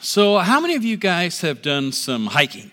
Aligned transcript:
So, 0.00 0.38
how 0.38 0.60
many 0.60 0.76
of 0.76 0.84
you 0.84 0.96
guys 0.96 1.40
have 1.40 1.60
done 1.60 1.90
some 1.90 2.26
hiking? 2.26 2.70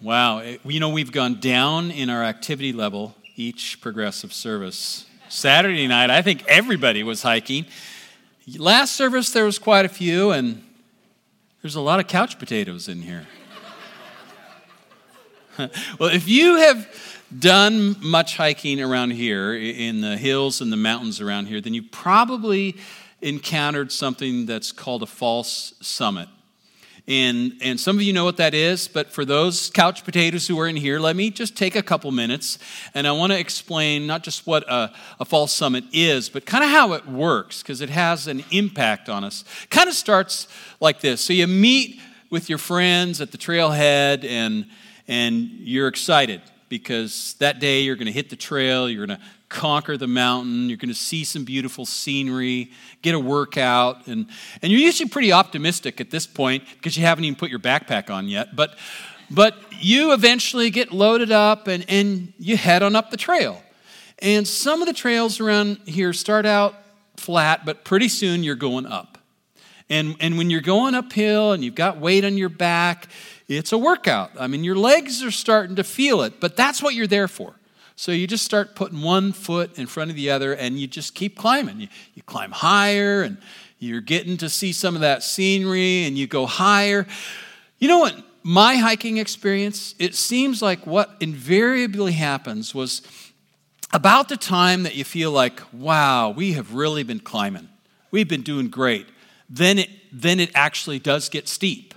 Wow, 0.00 0.38
eh, 0.38 0.54
it- 0.54 0.60
you 0.64 0.80
know, 0.80 0.88
we've 0.88 1.12
gone 1.12 1.38
down 1.38 1.92
in 1.92 2.10
our 2.10 2.24
activity 2.24 2.72
level 2.72 3.14
each 3.36 3.80
progressive 3.80 4.32
service. 4.32 5.04
Saturday 5.28 5.86
night, 5.86 6.10
I 6.10 6.22
think 6.22 6.44
everybody 6.48 7.04
was 7.04 7.22
hiking. 7.22 7.66
Last 8.56 8.96
service, 8.96 9.30
there 9.30 9.44
was 9.44 9.60
quite 9.60 9.84
a 9.84 9.88
few, 9.88 10.32
and 10.32 10.64
there's 11.62 11.76
a 11.76 11.80
lot 11.80 12.00
of 12.00 12.08
couch 12.08 12.36
potatoes 12.40 12.88
in 12.88 13.02
here. 13.02 13.28
well, 16.00 16.08
if 16.08 16.28
you 16.28 16.56
have 16.56 16.88
done 17.38 17.94
much 18.00 18.36
hiking 18.36 18.80
around 18.80 19.12
here 19.12 19.54
in 19.54 20.00
the 20.00 20.16
hills 20.16 20.60
and 20.60 20.72
the 20.72 20.76
mountains 20.76 21.20
around 21.20 21.46
here, 21.46 21.60
then 21.60 21.74
you 21.74 21.82
probably 21.84 22.76
encountered 23.20 23.90
something 23.92 24.46
that's 24.46 24.72
called 24.72 25.02
a 25.02 25.06
false 25.06 25.74
summit. 25.80 26.28
And, 27.08 27.54
and 27.62 27.80
some 27.80 27.96
of 27.96 28.02
you 28.02 28.12
know 28.12 28.26
what 28.26 28.36
that 28.36 28.52
is, 28.52 28.86
but 28.86 29.10
for 29.10 29.24
those 29.24 29.70
couch 29.70 30.04
potatoes 30.04 30.46
who 30.46 30.60
are 30.60 30.68
in 30.68 30.76
here, 30.76 31.00
let 31.00 31.16
me 31.16 31.30
just 31.30 31.56
take 31.56 31.74
a 31.74 31.82
couple 31.82 32.10
minutes 32.12 32.58
and 32.92 33.08
I 33.08 33.12
want 33.12 33.32
to 33.32 33.38
explain 33.38 34.06
not 34.06 34.22
just 34.22 34.46
what 34.46 34.70
a, 34.70 34.92
a 35.18 35.24
false 35.24 35.50
summit 35.50 35.84
is, 35.90 36.28
but 36.28 36.44
kind 36.44 36.62
of 36.62 36.68
how 36.68 36.92
it 36.92 37.06
works 37.06 37.62
because 37.62 37.80
it 37.80 37.88
has 37.88 38.26
an 38.26 38.44
impact 38.50 39.08
on 39.08 39.24
us. 39.24 39.42
Kind 39.70 39.88
of 39.88 39.94
starts 39.94 40.48
like 40.80 41.00
this. 41.00 41.22
So 41.22 41.32
you 41.32 41.46
meet 41.46 41.98
with 42.28 42.50
your 42.50 42.58
friends 42.58 43.22
at 43.22 43.32
the 43.32 43.38
trailhead 43.38 44.22
and, 44.24 44.66
and 45.08 45.44
you're 45.60 45.88
excited 45.88 46.42
because 46.68 47.36
that 47.38 47.58
day 47.58 47.80
you're 47.80 47.96
going 47.96 48.04
to 48.04 48.12
hit 48.12 48.28
the 48.28 48.36
trail, 48.36 48.86
you're 48.86 49.06
going 49.06 49.18
to 49.18 49.24
conquer 49.48 49.96
the 49.96 50.06
mountain, 50.06 50.68
you're 50.68 50.76
going 50.76 50.88
to 50.88 50.94
see 50.94 51.24
some 51.24 51.44
beautiful 51.44 51.86
scenery, 51.86 52.70
get 53.02 53.14
a 53.14 53.18
workout, 53.18 54.06
and, 54.06 54.26
and 54.62 54.70
you're 54.70 54.80
usually 54.80 55.08
pretty 55.08 55.32
optimistic 55.32 56.00
at 56.00 56.10
this 56.10 56.26
point 56.26 56.64
because 56.74 56.96
you 56.96 57.04
haven't 57.04 57.24
even 57.24 57.36
put 57.36 57.50
your 57.50 57.58
backpack 57.58 58.10
on 58.10 58.28
yet. 58.28 58.54
But, 58.54 58.76
but 59.30 59.56
you 59.80 60.12
eventually 60.12 60.70
get 60.70 60.92
loaded 60.92 61.32
up 61.32 61.66
and, 61.66 61.84
and 61.88 62.32
you 62.38 62.56
head 62.56 62.82
on 62.82 62.94
up 62.94 63.10
the 63.10 63.16
trail. 63.16 63.62
And 64.20 64.46
some 64.46 64.82
of 64.82 64.88
the 64.88 64.94
trails 64.94 65.40
around 65.40 65.78
here 65.86 66.12
start 66.12 66.44
out 66.44 66.74
flat, 67.16 67.64
but 67.64 67.84
pretty 67.84 68.08
soon 68.08 68.42
you're 68.42 68.56
going 68.56 68.86
up. 68.86 69.18
And, 69.90 70.16
and 70.20 70.36
when 70.36 70.50
you're 70.50 70.60
going 70.60 70.94
uphill 70.94 71.52
and 71.52 71.64
you've 71.64 71.74
got 71.74 71.98
weight 71.98 72.24
on 72.24 72.36
your 72.36 72.50
back, 72.50 73.08
it's 73.48 73.72
a 73.72 73.78
workout. 73.78 74.32
I 74.38 74.46
mean, 74.46 74.64
your 74.64 74.76
legs 74.76 75.22
are 75.22 75.30
starting 75.30 75.76
to 75.76 75.84
feel 75.84 76.22
it, 76.22 76.40
but 76.40 76.56
that's 76.56 76.82
what 76.82 76.94
you're 76.94 77.06
there 77.06 77.28
for. 77.28 77.54
So 77.98 78.12
you 78.12 78.28
just 78.28 78.44
start 78.44 78.76
putting 78.76 79.02
one 79.02 79.32
foot 79.32 79.76
in 79.76 79.88
front 79.88 80.10
of 80.10 80.14
the 80.14 80.30
other 80.30 80.52
and 80.52 80.78
you 80.78 80.86
just 80.86 81.16
keep 81.16 81.36
climbing. 81.36 81.80
You, 81.80 81.88
you 82.14 82.22
climb 82.22 82.52
higher 82.52 83.22
and 83.22 83.38
you're 83.80 84.00
getting 84.00 84.36
to 84.36 84.48
see 84.48 84.72
some 84.72 84.94
of 84.94 85.00
that 85.00 85.24
scenery 85.24 86.04
and 86.04 86.16
you 86.16 86.28
go 86.28 86.46
higher. 86.46 87.08
You 87.80 87.88
know 87.88 87.98
what? 87.98 88.14
My 88.44 88.76
hiking 88.76 89.16
experience, 89.16 89.96
it 89.98 90.14
seems 90.14 90.62
like 90.62 90.86
what 90.86 91.16
invariably 91.18 92.12
happens 92.12 92.72
was 92.72 93.02
about 93.92 94.28
the 94.28 94.36
time 94.36 94.84
that 94.84 94.94
you 94.94 95.02
feel 95.02 95.32
like, 95.32 95.60
wow, 95.72 96.30
we 96.30 96.52
have 96.52 96.74
really 96.74 97.02
been 97.02 97.18
climbing. 97.18 97.68
We've 98.12 98.28
been 98.28 98.42
doing 98.42 98.68
great. 98.68 99.08
Then 99.50 99.76
it, 99.80 99.90
then 100.12 100.38
it 100.38 100.52
actually 100.54 101.00
does 101.00 101.28
get 101.28 101.48
steep. 101.48 101.94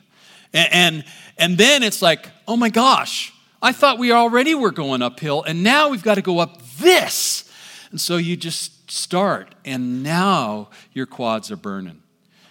And, 0.52 0.74
and, 0.74 1.06
and 1.38 1.58
then 1.60 1.84
it's 1.84 2.02
like, 2.02 2.28
oh 2.48 2.58
my 2.58 2.70
gosh, 2.70 3.32
I 3.62 3.72
thought 3.72 4.00
we 4.00 4.12
already 4.12 4.56
were 4.56 4.72
going 4.72 5.02
uphill, 5.02 5.44
and 5.44 5.64
now 5.64 5.90
we've 5.90 6.02
got 6.02 6.16
to 6.16 6.22
go 6.22 6.40
up 6.40 6.62
this. 6.80 7.50
And 7.92 8.02
so 8.02 8.18
you 8.18 8.36
just 8.36 8.90
start, 8.90 9.54
and 9.64 10.02
now 10.02 10.70
your 10.94 11.06
quads 11.06 11.52
are 11.52 11.58
burning, 11.58 12.02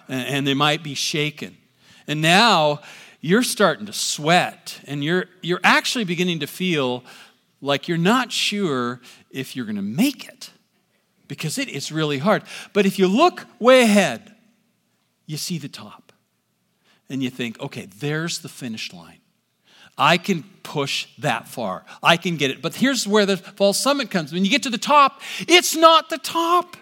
and, 0.08 0.47
they 0.47 0.55
might 0.55 0.83
be 0.83 0.94
shaken. 0.94 1.56
And 2.06 2.22
now 2.22 2.80
you're 3.20 3.42
starting 3.42 3.86
to 3.86 3.92
sweat, 3.92 4.80
and 4.86 5.02
you're, 5.02 5.27
you're 5.42 5.61
actually 5.64 6.05
beginning 6.05 6.40
to 6.40 6.46
feel 6.46 7.05
like 7.61 7.89
you're 7.89 7.98
not 7.98 8.33
sure 8.33 9.01
if 9.30 9.57
you're 9.57 9.67
going 9.67 9.77
to 9.77 9.83
make 9.83 10.29
it 10.29 10.51
because 11.29 11.58
it 11.58 11.68
is 11.68 11.92
really 11.92 12.18
hard. 12.18 12.42
But 12.73 12.86
if 12.86 12.98
you 12.98 13.07
look 13.07 13.46
way 13.58 13.83
ahead, 13.83 14.34
you 15.27 15.36
see 15.36 15.58
the 15.58 15.68
top, 15.68 16.13
and 17.08 17.23
you 17.23 17.30
think, 17.30 17.61
okay, 17.61 17.86
there's 17.86 18.40
the 18.40 18.48
finish 18.48 18.92
line. 18.92 19.20
I 20.00 20.16
can 20.16 20.44
push 20.62 21.06
that 21.18 21.46
far. 21.46 21.84
I 22.02 22.16
can 22.16 22.38
get 22.38 22.50
it. 22.50 22.62
But 22.62 22.74
here's 22.74 23.06
where 23.06 23.27
the 23.27 23.36
false 23.36 23.78
summit 23.78 24.11
comes. 24.11 24.33
When 24.33 24.46
you 24.46 24.50
get 24.50 24.62
to 24.62 24.70
the 24.70 24.78
top, 24.78 25.20
it's 25.40 25.77
not 25.77 26.08
the 26.08 26.16
top. 26.16 26.78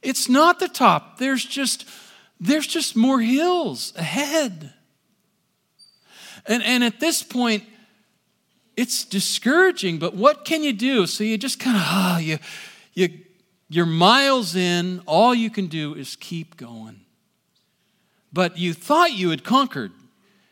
It's 0.00 0.30
not 0.30 0.58
the 0.58 0.68
top. 0.68 1.18
There's 1.18 1.44
just 1.44 1.86
there's 2.40 2.66
just 2.66 2.96
more 2.96 3.20
hills 3.20 3.92
ahead. 3.96 4.72
And, 6.46 6.62
and 6.62 6.82
at 6.82 6.98
this 6.98 7.22
point, 7.22 7.64
it's 8.78 9.04
discouraging, 9.04 9.98
but 9.98 10.14
what 10.14 10.46
can 10.46 10.64
you 10.64 10.72
do? 10.72 11.06
So 11.06 11.22
you 11.22 11.36
just 11.36 11.60
kind 11.60 11.76
of, 11.76 11.82
ah, 11.84 12.16
oh, 12.16 12.18
you, 12.18 12.38
you, 12.94 13.10
you're 13.68 13.84
miles 13.84 14.56
in, 14.56 15.02
all 15.04 15.34
you 15.34 15.50
can 15.50 15.66
do 15.66 15.94
is 15.94 16.16
keep 16.16 16.56
going. 16.56 17.00
But 18.32 18.56
you 18.56 18.72
thought 18.72 19.12
you 19.12 19.28
had 19.28 19.44
conquered. 19.44 19.92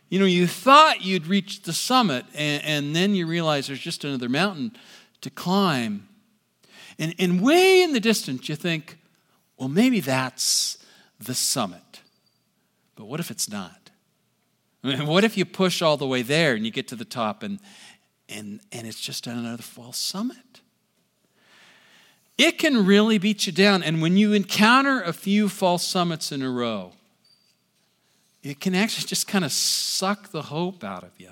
You 0.09 0.19
know, 0.19 0.25
you 0.25 0.47
thought 0.47 1.03
you'd 1.03 1.27
reached 1.27 1.65
the 1.65 1.73
summit, 1.73 2.25
and, 2.35 2.65
and 2.65 2.97
then 2.97 3.15
you 3.15 3.27
realize 3.27 3.67
there's 3.67 3.79
just 3.81 4.05
another 4.05 4.29
mountain 4.29 4.73
to 5.21 5.31
climb. 5.31 6.09
And, 6.99 7.15
and 7.19 7.43
way 7.43 7.83
in 7.83 7.93
the 7.93 8.01
distance, 8.01 8.49
you 8.49 8.57
think, 8.57 8.99
well, 9.57 9.69
maybe 9.69 10.01
that's 10.01 10.79
the 11.19 11.35
summit. 11.35 12.01
But 12.97 13.07
what 13.07 13.21
if 13.21 13.31
it's 13.31 13.51
not? 13.51 13.91
I 14.83 14.97
mean, 14.97 15.07
what 15.07 15.25
if 15.25 15.37
you 15.37 15.45
push 15.45 15.83
all 15.83 15.97
the 15.97 16.07
way 16.07 16.23
there 16.23 16.55
and 16.55 16.65
you 16.65 16.71
get 16.71 16.89
to 16.89 16.97
the 16.97 17.05
top 17.05 17.43
and, 17.43 17.59
and, 18.29 18.61
and 18.73 18.87
it's 18.87 19.01
just 19.01 19.27
another 19.27 19.63
false 19.63 19.99
summit? 19.99 20.37
It 22.39 22.59
can 22.59 22.87
really 22.87 23.19
beat 23.19 23.47
you 23.47 23.53
down. 23.53 23.83
And 23.83 24.01
when 24.01 24.17
you 24.17 24.33
encounter 24.33 25.03
a 25.03 25.13
few 25.13 25.49
false 25.49 25.85
summits 25.85 26.31
in 26.31 26.41
a 26.41 26.51
row, 26.51 26.93
it 28.49 28.61
can 28.61 28.75
actually 28.75 29.07
just 29.07 29.29
kind 29.29 29.45
of 29.45 29.53
suck 29.53 30.31
the 30.31 30.41
hope 30.41 30.83
out 30.83 31.05
of 31.05 31.11
you. 31.19 31.29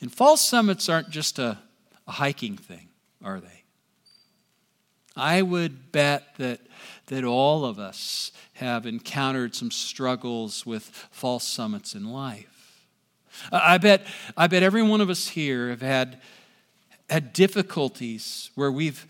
And 0.00 0.10
false 0.10 0.40
summits 0.40 0.88
aren't 0.88 1.10
just 1.10 1.38
a, 1.38 1.58
a 2.08 2.12
hiking 2.12 2.56
thing, 2.56 2.88
are 3.22 3.38
they? 3.38 3.62
I 5.14 5.42
would 5.42 5.92
bet 5.92 6.34
that, 6.38 6.60
that 7.08 7.24
all 7.24 7.66
of 7.66 7.78
us 7.78 8.32
have 8.54 8.86
encountered 8.86 9.54
some 9.54 9.70
struggles 9.70 10.64
with 10.64 10.84
false 11.10 11.46
summits 11.46 11.94
in 11.94 12.10
life. 12.10 12.86
I 13.52 13.76
bet, 13.76 14.06
I 14.34 14.46
bet 14.46 14.62
every 14.62 14.82
one 14.82 15.02
of 15.02 15.10
us 15.10 15.28
here 15.28 15.68
have 15.68 15.82
had, 15.82 16.22
had 17.10 17.34
difficulties 17.34 18.50
where 18.54 18.72
we've 18.72 19.06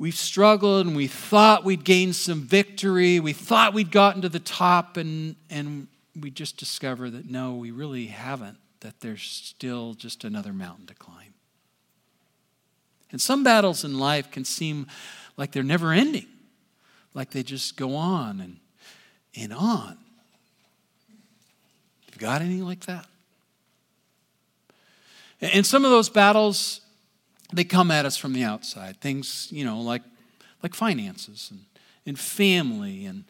we've 0.00 0.16
struggled 0.16 0.86
and 0.86 0.96
we 0.96 1.06
thought 1.06 1.62
we'd 1.62 1.84
gained 1.84 2.16
some 2.16 2.40
victory. 2.40 3.20
We 3.20 3.34
thought 3.34 3.74
we'd 3.74 3.92
gotten 3.92 4.22
to 4.22 4.30
the 4.30 4.40
top, 4.40 4.96
and, 4.96 5.36
and 5.50 5.86
we 6.18 6.30
just 6.30 6.56
discover 6.56 7.10
that 7.10 7.30
no, 7.30 7.54
we 7.54 7.70
really 7.70 8.06
haven't, 8.06 8.56
that 8.80 9.00
there's 9.00 9.22
still 9.22 9.92
just 9.92 10.24
another 10.24 10.54
mountain 10.54 10.86
to 10.86 10.94
climb. 10.94 11.34
And 13.12 13.20
some 13.20 13.44
battles 13.44 13.84
in 13.84 13.98
life 13.98 14.30
can 14.30 14.44
seem 14.44 14.86
like 15.36 15.52
they're 15.52 15.62
never 15.62 15.92
ending, 15.92 16.26
like 17.12 17.30
they 17.30 17.42
just 17.42 17.76
go 17.76 17.94
on 17.94 18.40
and, 18.40 18.56
and 19.36 19.52
on. 19.52 19.98
You 22.12 22.18
got 22.18 22.40
any 22.40 22.62
like 22.62 22.86
that? 22.86 23.06
And 25.42 25.66
some 25.66 25.84
of 25.84 25.90
those 25.90 26.08
battles 26.08 26.80
they 27.52 27.64
come 27.64 27.90
at 27.90 28.06
us 28.06 28.16
from 28.16 28.32
the 28.32 28.42
outside. 28.42 29.00
Things, 29.00 29.48
you 29.50 29.64
know, 29.64 29.80
like, 29.80 30.02
like 30.62 30.74
finances 30.74 31.48
and, 31.50 31.60
and 32.06 32.18
family 32.18 33.06
and 33.06 33.24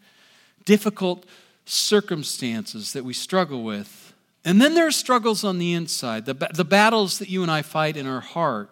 difficult 0.65 1.27
circumstances 1.65 2.93
that 2.93 3.05
we 3.05 3.13
struggle 3.13 3.63
with. 3.63 4.15
And 4.45 4.61
then 4.61 4.75
there 4.75 4.87
are 4.87 4.93
struggles 4.93 5.45
on 5.45 5.59
the 5.59 5.75
inside, 5.75 6.27
the, 6.27 6.35
the 6.55 6.65
battles 6.65 7.19
that 7.19 7.29
you 7.29 7.43
and 7.43 7.51
I 7.51 7.63
fight 7.63 7.97
in 7.97 8.07
our 8.07 8.21
heart 8.21 8.71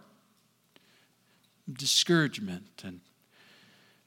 discouragement 1.70 2.82
and, 2.82 3.00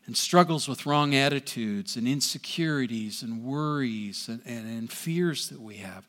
and 0.07 0.17
struggles 0.17 0.67
with 0.67 0.85
wrong 0.85 1.13
attitudes 1.13 1.95
and 1.95 2.07
insecurities 2.07 3.21
and 3.21 3.44
worries 3.44 4.27
and, 4.27 4.41
and, 4.45 4.67
and 4.67 4.91
fears 4.91 5.49
that 5.49 5.61
we 5.61 5.75
have. 5.77 6.07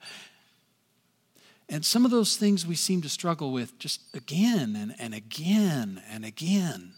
And 1.69 1.85
some 1.85 2.05
of 2.05 2.11
those 2.11 2.37
things 2.37 2.67
we 2.67 2.75
seem 2.75 3.00
to 3.03 3.09
struggle 3.09 3.53
with 3.53 3.79
just 3.79 4.00
again 4.14 4.76
and, 4.76 4.94
and 4.99 5.14
again 5.14 6.03
and 6.11 6.25
again. 6.25 6.93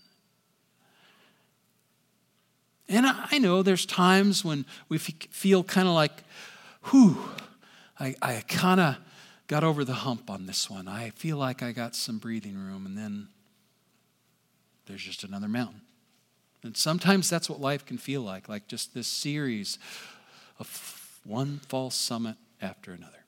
And 2.88 3.06
I 3.06 3.38
know 3.38 3.62
there's 3.62 3.86
times 3.86 4.44
when 4.44 4.66
we 4.88 4.98
feel 4.98 5.64
kind 5.64 5.88
of 5.88 5.94
like, 5.94 6.22
whew, 6.90 7.16
I, 7.98 8.14
I 8.20 8.42
kind 8.46 8.80
of 8.80 8.96
got 9.46 9.64
over 9.64 9.84
the 9.84 9.94
hump 9.94 10.28
on 10.28 10.46
this 10.46 10.68
one. 10.68 10.88
I 10.88 11.10
feel 11.10 11.36
like 11.36 11.62
I 11.62 11.72
got 11.72 11.94
some 11.94 12.18
breathing 12.18 12.56
room, 12.56 12.86
and 12.86 12.96
then 12.96 13.28
there's 14.86 15.02
just 15.02 15.24
another 15.24 15.48
mountain. 15.48 15.80
And 16.62 16.76
sometimes 16.76 17.28
that's 17.28 17.48
what 17.48 17.60
life 17.60 17.84
can 17.84 17.98
feel 17.98 18.22
like, 18.22 18.48
like 18.48 18.66
just 18.68 18.94
this 18.94 19.06
series 19.06 19.78
of 20.58 21.20
one 21.24 21.60
false 21.68 21.94
summit 21.94 22.36
after 22.60 22.92
another. 22.92 23.23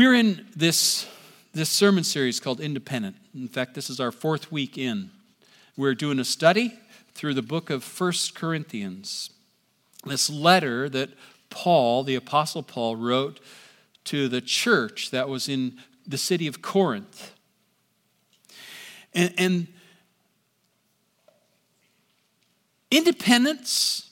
We're 0.00 0.14
in 0.14 0.46
this, 0.56 1.06
this 1.52 1.68
sermon 1.68 2.04
series 2.04 2.40
called 2.40 2.58
Independent. 2.58 3.16
In 3.34 3.48
fact, 3.48 3.74
this 3.74 3.90
is 3.90 4.00
our 4.00 4.10
fourth 4.10 4.50
week 4.50 4.78
in. 4.78 5.10
We're 5.76 5.94
doing 5.94 6.18
a 6.18 6.24
study 6.24 6.72
through 7.12 7.34
the 7.34 7.42
book 7.42 7.68
of 7.68 7.84
First 7.84 8.34
Corinthians, 8.34 9.28
this 10.06 10.30
letter 10.30 10.88
that 10.88 11.10
Paul, 11.50 12.02
the 12.02 12.14
Apostle 12.14 12.62
Paul, 12.62 12.96
wrote 12.96 13.40
to 14.04 14.26
the 14.26 14.40
church 14.40 15.10
that 15.10 15.28
was 15.28 15.50
in 15.50 15.76
the 16.06 16.16
city 16.16 16.46
of 16.46 16.62
Corinth. 16.62 17.34
And, 19.12 19.34
and 19.36 19.66
Independence, 22.90 24.08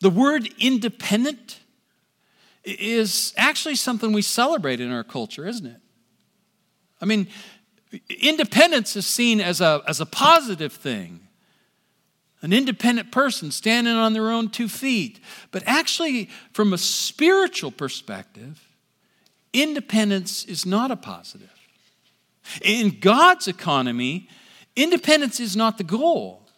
the 0.00 0.10
word 0.10 0.50
independent, 0.58 1.60
is 2.64 3.32
actually 3.36 3.76
something 3.76 4.12
we 4.12 4.22
celebrate 4.22 4.80
in 4.80 4.92
our 4.92 5.04
culture, 5.04 5.46
isn't 5.46 5.66
it? 5.66 5.80
I 7.00 7.04
mean, 7.04 7.26
independence 8.20 8.96
is 8.96 9.06
seen 9.06 9.40
as 9.40 9.60
a, 9.60 9.82
as 9.86 10.00
a 10.00 10.06
positive 10.06 10.72
thing. 10.72 11.20
An 12.40 12.52
independent 12.52 13.12
person 13.12 13.50
standing 13.50 13.94
on 13.94 14.12
their 14.12 14.30
own 14.30 14.48
two 14.48 14.68
feet. 14.68 15.20
But 15.50 15.62
actually, 15.66 16.28
from 16.52 16.72
a 16.72 16.78
spiritual 16.78 17.70
perspective, 17.70 18.66
independence 19.52 20.44
is 20.44 20.66
not 20.66 20.90
a 20.90 20.96
positive. 20.96 21.50
In 22.62 22.98
God's 23.00 23.46
economy, 23.46 24.28
independence 24.74 25.38
is 25.38 25.56
not 25.56 25.78
the 25.78 25.84
goal. 25.84 26.48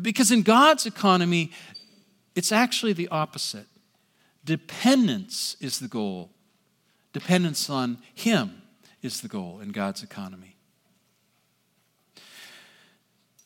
Because 0.00 0.32
in 0.32 0.42
God's 0.42 0.86
economy, 0.86 1.52
it's 2.34 2.50
actually 2.50 2.92
the 2.92 3.08
opposite. 3.08 3.66
Dependence 4.44 5.56
is 5.60 5.78
the 5.78 5.88
goal. 5.88 6.30
Dependence 7.12 7.70
on 7.70 7.98
Him 8.14 8.62
is 9.02 9.20
the 9.20 9.28
goal 9.28 9.60
in 9.60 9.70
God's 9.70 10.02
economy. 10.02 10.56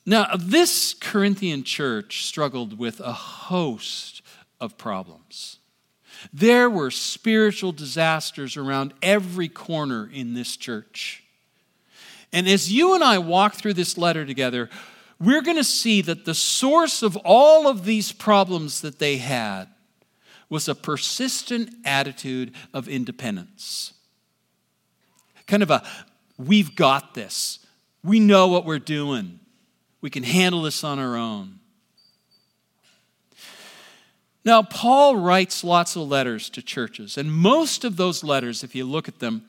Now, 0.04 0.36
this 0.38 0.94
Corinthian 0.94 1.64
church 1.64 2.24
struggled 2.26 2.78
with 2.78 3.00
a 3.00 3.12
host 3.12 4.22
of 4.60 4.78
problems. 4.78 5.58
There 6.32 6.70
were 6.70 6.90
spiritual 6.90 7.72
disasters 7.72 8.56
around 8.56 8.94
every 9.02 9.48
corner 9.48 10.08
in 10.10 10.34
this 10.34 10.56
church. 10.56 11.24
And 12.32 12.48
as 12.48 12.72
you 12.72 12.94
and 12.94 13.02
I 13.02 13.18
walk 13.18 13.54
through 13.54 13.74
this 13.74 13.98
letter 13.98 14.24
together, 14.24 14.70
we're 15.18 15.42
going 15.42 15.56
to 15.56 15.64
see 15.64 16.02
that 16.02 16.24
the 16.24 16.34
source 16.34 17.02
of 17.02 17.16
all 17.24 17.66
of 17.66 17.84
these 17.84 18.12
problems 18.12 18.80
that 18.82 18.98
they 18.98 19.16
had 19.16 19.66
was 20.48 20.68
a 20.68 20.74
persistent 20.74 21.70
attitude 21.84 22.52
of 22.72 22.88
independence. 22.88 23.92
Kind 25.46 25.62
of 25.62 25.70
a, 25.70 25.82
we've 26.38 26.74
got 26.74 27.14
this. 27.14 27.60
We 28.02 28.20
know 28.20 28.48
what 28.48 28.64
we're 28.64 28.78
doing. 28.78 29.40
We 30.00 30.10
can 30.10 30.22
handle 30.22 30.62
this 30.62 30.84
on 30.84 30.98
our 30.98 31.16
own. 31.16 31.58
Now, 34.44 34.62
Paul 34.62 35.16
writes 35.16 35.64
lots 35.64 35.96
of 35.96 36.02
letters 36.02 36.48
to 36.50 36.62
churches, 36.62 37.18
and 37.18 37.32
most 37.32 37.84
of 37.84 37.96
those 37.96 38.22
letters, 38.22 38.62
if 38.62 38.76
you 38.76 38.84
look 38.84 39.08
at 39.08 39.18
them, 39.18 39.42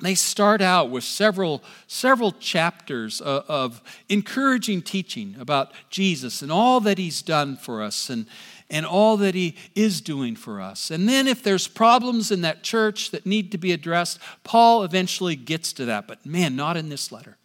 they 0.00 0.16
start 0.16 0.60
out 0.60 0.90
with 0.90 1.04
several, 1.04 1.62
several 1.86 2.32
chapters 2.32 3.20
of, 3.20 3.44
of, 3.48 3.82
encouraging 4.08 4.82
teaching 4.82 5.36
about 5.38 5.72
Jesus 5.90 6.42
and 6.42 6.50
all 6.50 6.80
that 6.80 6.98
he's 6.98 7.22
done 7.22 7.56
for 7.56 7.82
us 7.82 8.10
and, 8.10 8.26
and 8.72 8.86
all 8.86 9.18
that 9.18 9.34
he 9.34 9.54
is 9.76 10.00
doing 10.00 10.34
for 10.34 10.60
us. 10.60 10.90
And 10.90 11.08
then, 11.08 11.28
if 11.28 11.42
there's 11.42 11.68
problems 11.68 12.32
in 12.32 12.40
that 12.40 12.62
church 12.62 13.10
that 13.10 13.26
need 13.26 13.52
to 13.52 13.58
be 13.58 13.70
addressed, 13.70 14.18
Paul 14.42 14.82
eventually 14.82 15.36
gets 15.36 15.72
to 15.74 15.84
that. 15.84 16.08
But 16.08 16.24
man, 16.26 16.56
not 16.56 16.76
in 16.78 16.88
this 16.88 17.12
letter. 17.12 17.36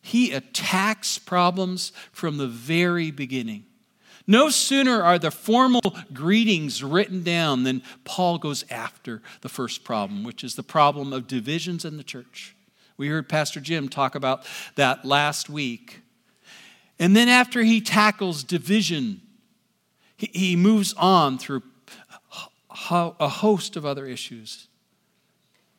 He 0.00 0.32
attacks 0.32 1.18
problems 1.18 1.92
from 2.12 2.38
the 2.38 2.46
very 2.46 3.10
beginning. 3.10 3.64
No 4.26 4.48
sooner 4.48 5.02
are 5.02 5.18
the 5.18 5.32
formal 5.32 5.96
greetings 6.12 6.84
written 6.84 7.24
down 7.24 7.64
than 7.64 7.82
Paul 8.04 8.38
goes 8.38 8.64
after 8.70 9.20
the 9.40 9.48
first 9.48 9.82
problem, 9.82 10.22
which 10.22 10.44
is 10.44 10.54
the 10.54 10.62
problem 10.62 11.12
of 11.12 11.26
divisions 11.26 11.84
in 11.84 11.96
the 11.96 12.04
church. 12.04 12.54
We 12.96 13.08
heard 13.08 13.28
Pastor 13.28 13.60
Jim 13.60 13.88
talk 13.88 14.14
about 14.14 14.46
that 14.76 15.04
last 15.04 15.50
week. 15.50 16.00
And 17.00 17.16
then, 17.16 17.28
after 17.28 17.64
he 17.64 17.80
tackles 17.80 18.44
division, 18.44 19.22
he, 20.26 20.56
moves 20.56 20.92
on 20.94 21.38
through 21.38 21.62
a 22.90 23.28
host 23.28 23.76
of 23.76 23.86
other 23.86 24.06
issues, 24.06 24.68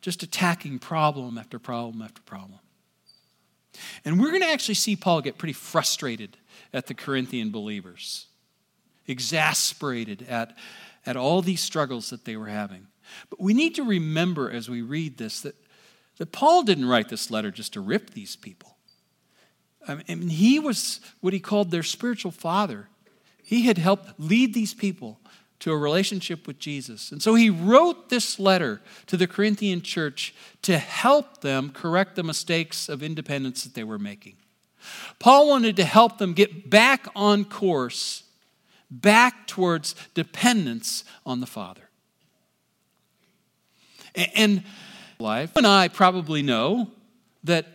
just 0.01 0.23
attacking 0.23 0.79
problem 0.79 1.37
after 1.37 1.59
problem 1.59 2.01
after 2.01 2.21
problem. 2.23 2.59
And 4.03 4.19
we're 4.19 4.29
going 4.29 4.41
to 4.41 4.49
actually 4.49 4.75
see 4.75 4.95
Paul 4.95 5.21
get 5.21 5.37
pretty 5.37 5.53
frustrated 5.53 6.37
at 6.73 6.87
the 6.87 6.93
Corinthian 6.93 7.51
believers 7.51 8.27
exasperated 9.07 10.25
at, 10.27 10.57
at 11.05 11.15
all 11.15 11.41
these 11.41 11.61
struggles 11.61 12.09
that 12.09 12.25
they 12.25 12.35
were 12.35 12.47
having. 12.47 12.87
But 13.29 13.41
we 13.41 13.53
need 13.53 13.75
to 13.75 13.83
remember 13.83 14.49
as 14.49 14.69
we 14.69 14.81
read 14.81 15.17
this 15.17 15.41
that, 15.41 15.55
that 16.17 16.31
Paul 16.31 16.63
didn't 16.63 16.85
write 16.87 17.09
this 17.09 17.29
letter 17.29 17.51
just 17.51 17.73
to 17.73 17.81
rip 17.81 18.11
these 18.11 18.35
people. 18.35 18.77
I 19.87 19.95
mean, 19.95 20.29
he 20.29 20.59
was 20.59 20.99
what 21.21 21.33
he 21.33 21.39
called 21.39 21.71
their 21.71 21.83
spiritual 21.83 22.31
father. 22.31 22.87
He 23.51 23.63
had 23.63 23.77
helped 23.77 24.17
lead 24.17 24.53
these 24.53 24.73
people 24.73 25.19
to 25.59 25.73
a 25.73 25.77
relationship 25.77 26.47
with 26.47 26.57
Jesus. 26.57 27.11
And 27.11 27.21
so 27.21 27.35
he 27.35 27.49
wrote 27.49 28.07
this 28.07 28.39
letter 28.39 28.81
to 29.07 29.17
the 29.17 29.27
Corinthian 29.27 29.81
church 29.81 30.33
to 30.61 30.77
help 30.77 31.41
them 31.41 31.69
correct 31.69 32.15
the 32.15 32.23
mistakes 32.23 32.87
of 32.87 33.03
independence 33.03 33.65
that 33.65 33.73
they 33.73 33.83
were 33.83 33.99
making. 33.99 34.37
Paul 35.19 35.49
wanted 35.49 35.75
to 35.75 35.83
help 35.83 36.17
them 36.17 36.31
get 36.31 36.69
back 36.69 37.09
on 37.13 37.43
course 37.43 38.23
back 38.89 39.47
towards 39.47 39.95
dependence 40.13 41.03
on 41.25 41.41
the 41.41 41.45
Father. 41.45 41.89
And 44.33 44.63
life, 45.19 45.57
and 45.57 45.67
I 45.67 45.89
probably 45.89 46.41
know 46.41 46.87
that 47.43 47.65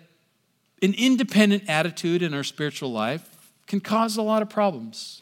an 0.80 0.94
independent 0.94 1.64
attitude 1.68 2.22
in 2.22 2.32
our 2.32 2.44
spiritual 2.44 2.90
life 2.92 3.52
can 3.66 3.80
cause 3.80 4.16
a 4.16 4.22
lot 4.22 4.40
of 4.40 4.48
problems. 4.48 5.20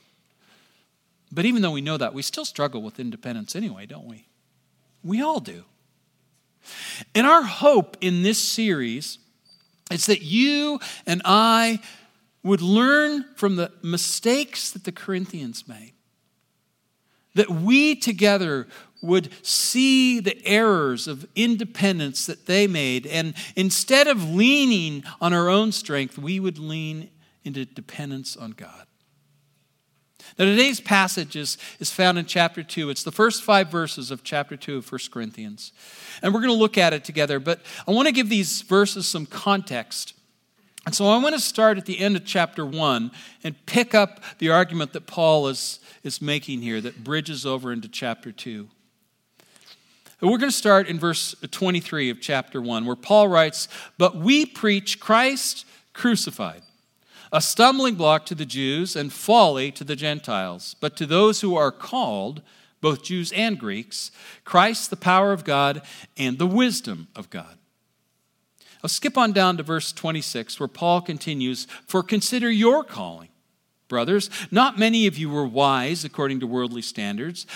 But 1.34 1.44
even 1.46 1.62
though 1.62 1.72
we 1.72 1.80
know 1.80 1.96
that, 1.96 2.14
we 2.14 2.22
still 2.22 2.44
struggle 2.44 2.80
with 2.80 3.00
independence 3.00 3.56
anyway, 3.56 3.86
don't 3.86 4.06
we? 4.06 4.28
We 5.02 5.20
all 5.20 5.40
do. 5.40 5.64
And 7.14 7.26
our 7.26 7.42
hope 7.42 7.96
in 8.00 8.22
this 8.22 8.38
series 8.38 9.18
is 9.90 10.06
that 10.06 10.22
you 10.22 10.78
and 11.06 11.20
I 11.24 11.80
would 12.42 12.62
learn 12.62 13.24
from 13.36 13.56
the 13.56 13.72
mistakes 13.82 14.70
that 14.70 14.84
the 14.84 14.92
Corinthians 14.92 15.66
made. 15.66 15.92
That 17.34 17.50
we 17.50 17.96
together 17.96 18.68
would 19.02 19.28
see 19.42 20.20
the 20.20 20.40
errors 20.46 21.08
of 21.08 21.26
independence 21.34 22.26
that 22.26 22.46
they 22.46 22.66
made, 22.66 23.06
and 23.06 23.34
instead 23.56 24.06
of 24.06 24.30
leaning 24.30 25.04
on 25.20 25.34
our 25.34 25.48
own 25.48 25.72
strength, 25.72 26.16
we 26.16 26.40
would 26.40 26.58
lean 26.58 27.10
into 27.42 27.66
dependence 27.66 28.36
on 28.36 28.52
God. 28.52 28.86
Now, 30.38 30.46
today's 30.46 30.80
passage 30.80 31.36
is, 31.36 31.58
is 31.80 31.90
found 31.90 32.18
in 32.18 32.26
chapter 32.26 32.62
2. 32.62 32.90
It's 32.90 33.02
the 33.02 33.12
first 33.12 33.42
five 33.42 33.68
verses 33.68 34.10
of 34.10 34.24
chapter 34.24 34.56
2 34.56 34.78
of 34.78 34.90
1 34.90 35.00
Corinthians. 35.10 35.72
And 36.22 36.34
we're 36.34 36.40
going 36.40 36.52
to 36.52 36.58
look 36.58 36.78
at 36.78 36.92
it 36.92 37.04
together, 37.04 37.38
but 37.38 37.60
I 37.86 37.92
want 37.92 38.06
to 38.06 38.12
give 38.12 38.28
these 38.28 38.62
verses 38.62 39.06
some 39.06 39.26
context 39.26 40.14
and 40.86 40.94
so 40.94 41.06
I 41.06 41.16
want 41.18 41.34
to 41.34 41.40
start 41.40 41.78
at 41.78 41.86
the 41.86 41.98
end 41.98 42.16
of 42.16 42.24
chapter 42.24 42.66
1 42.66 43.10
and 43.42 43.66
pick 43.66 43.94
up 43.94 44.22
the 44.38 44.50
argument 44.50 44.92
that 44.92 45.06
Paul 45.06 45.48
is, 45.48 45.80
is 46.02 46.20
making 46.20 46.60
here 46.60 46.80
that 46.80 47.02
bridges 47.02 47.46
over 47.46 47.72
into 47.72 47.88
chapter 47.88 48.32
2. 48.32 48.68
And 50.20 50.30
we're 50.30 50.38
going 50.38 50.50
to 50.50 50.56
start 50.56 50.88
in 50.88 50.98
verse 50.98 51.34
23 51.50 52.10
of 52.10 52.20
chapter 52.20 52.60
1, 52.60 52.84
where 52.84 52.96
Paul 52.96 53.28
writes, 53.28 53.68
But 53.98 54.16
we 54.16 54.44
preach 54.44 55.00
Christ 55.00 55.66
crucified, 55.94 56.62
a 57.34 57.40
stumbling 57.40 57.96
block 57.96 58.24
to 58.26 58.34
the 58.36 58.46
Jews 58.46 58.94
and 58.94 59.12
folly 59.12 59.72
to 59.72 59.82
the 59.82 59.96
Gentiles. 59.96 60.76
But 60.78 60.96
to 60.96 61.04
those 61.04 61.40
who 61.40 61.56
are 61.56 61.72
called, 61.72 62.42
both 62.80 63.02
Jews 63.02 63.32
and 63.32 63.58
Greeks, 63.58 64.12
Christ 64.44 64.88
the 64.88 64.96
power 64.96 65.32
of 65.32 65.42
God 65.42 65.82
and 66.16 66.38
the 66.38 66.46
wisdom 66.46 67.08
of 67.16 67.30
God. 67.30 67.58
I'll 68.84 68.88
skip 68.88 69.18
on 69.18 69.32
down 69.32 69.56
to 69.56 69.64
verse 69.64 69.92
26, 69.92 70.60
where 70.60 70.68
Paul 70.68 71.00
continues 71.00 71.66
For 71.88 72.04
consider 72.04 72.52
your 72.52 72.84
calling, 72.84 73.30
brothers. 73.88 74.30
Not 74.52 74.78
many 74.78 75.08
of 75.08 75.18
you 75.18 75.28
were 75.28 75.46
wise 75.46 76.04
according 76.04 76.38
to 76.38 76.46
worldly 76.46 76.82
standards, 76.82 77.48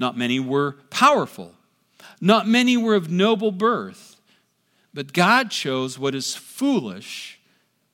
not 0.00 0.18
many 0.18 0.40
were 0.40 0.78
powerful, 0.90 1.54
not 2.20 2.48
many 2.48 2.76
were 2.76 2.96
of 2.96 3.08
noble 3.08 3.52
birth. 3.52 4.16
But 4.92 5.12
God 5.12 5.52
chose 5.52 5.96
what 5.96 6.16
is 6.16 6.34
foolish 6.34 7.31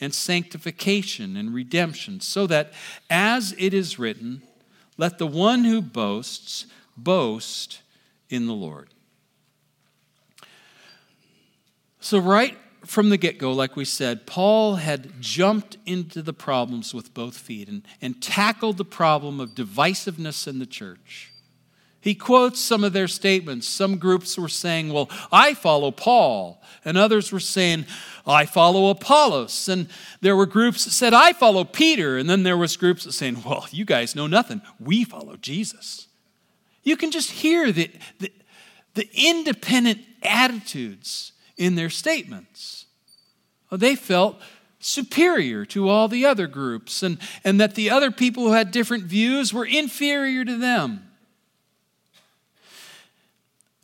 and 0.00 0.14
sanctification 0.14 1.36
and 1.36 1.52
redemption, 1.54 2.20
so 2.20 2.46
that, 2.46 2.72
as 3.08 3.54
it 3.58 3.74
is 3.74 3.98
written, 3.98 4.42
let 4.96 5.18
the 5.18 5.26
one 5.26 5.64
who 5.64 5.80
boasts 5.80 6.66
boast 6.96 7.82
in 8.28 8.46
the 8.46 8.54
Lord. 8.54 8.88
So, 12.00 12.18
right 12.18 12.56
from 12.86 13.10
the 13.10 13.18
get 13.18 13.38
go, 13.38 13.52
like 13.52 13.76
we 13.76 13.84
said, 13.84 14.26
Paul 14.26 14.76
had 14.76 15.20
jumped 15.20 15.76
into 15.84 16.22
the 16.22 16.32
problems 16.32 16.94
with 16.94 17.12
both 17.12 17.36
feet 17.36 17.68
and, 17.68 17.82
and 18.00 18.20
tackled 18.22 18.78
the 18.78 18.84
problem 18.84 19.38
of 19.38 19.50
divisiveness 19.50 20.48
in 20.48 20.58
the 20.58 20.66
church. 20.66 21.29
He 22.00 22.14
quotes 22.14 22.58
some 22.58 22.82
of 22.82 22.94
their 22.94 23.08
statements. 23.08 23.68
Some 23.68 23.98
groups 23.98 24.38
were 24.38 24.48
saying, 24.48 24.92
Well, 24.92 25.10
I 25.30 25.52
follow 25.54 25.90
Paul. 25.90 26.62
And 26.84 26.96
others 26.96 27.30
were 27.30 27.40
saying, 27.40 27.84
I 28.26 28.46
follow 28.46 28.88
Apollos. 28.88 29.68
And 29.68 29.88
there 30.22 30.34
were 30.34 30.46
groups 30.46 30.86
that 30.86 30.92
said, 30.92 31.12
I 31.12 31.34
follow 31.34 31.62
Peter. 31.64 32.16
And 32.16 32.28
then 32.28 32.42
there 32.42 32.56
was 32.56 32.78
groups 32.78 33.04
that 33.04 33.12
saying, 33.12 33.42
Well, 33.44 33.66
you 33.70 33.84
guys 33.84 34.16
know 34.16 34.26
nothing. 34.26 34.62
We 34.78 35.04
follow 35.04 35.36
Jesus. 35.36 36.08
You 36.82 36.96
can 36.96 37.10
just 37.10 37.30
hear 37.30 37.70
the, 37.70 37.90
the, 38.18 38.32
the 38.94 39.08
independent 39.12 40.00
attitudes 40.22 41.32
in 41.58 41.74
their 41.74 41.90
statements. 41.90 42.86
They 43.70 43.94
felt 43.94 44.40
superior 44.78 45.66
to 45.66 45.90
all 45.90 46.08
the 46.08 46.24
other 46.24 46.46
groups, 46.46 47.02
and, 47.02 47.18
and 47.44 47.60
that 47.60 47.74
the 47.74 47.90
other 47.90 48.10
people 48.10 48.44
who 48.44 48.52
had 48.52 48.70
different 48.70 49.04
views 49.04 49.52
were 49.52 49.66
inferior 49.66 50.44
to 50.46 50.56
them. 50.56 51.09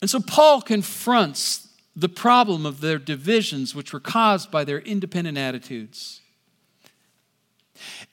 And 0.07 0.11
so 0.13 0.21
Paul 0.21 0.63
confronts 0.63 1.67
the 1.97 2.09
problem 2.09 2.65
of 2.65 2.81
their 2.81 2.97
divisions, 2.97 3.75
which 3.75 3.93
were 3.93 3.99
caused 3.99 4.53
by 4.53 4.63
their 4.63 4.79
independent 4.79 5.37
attitudes. 5.37 6.21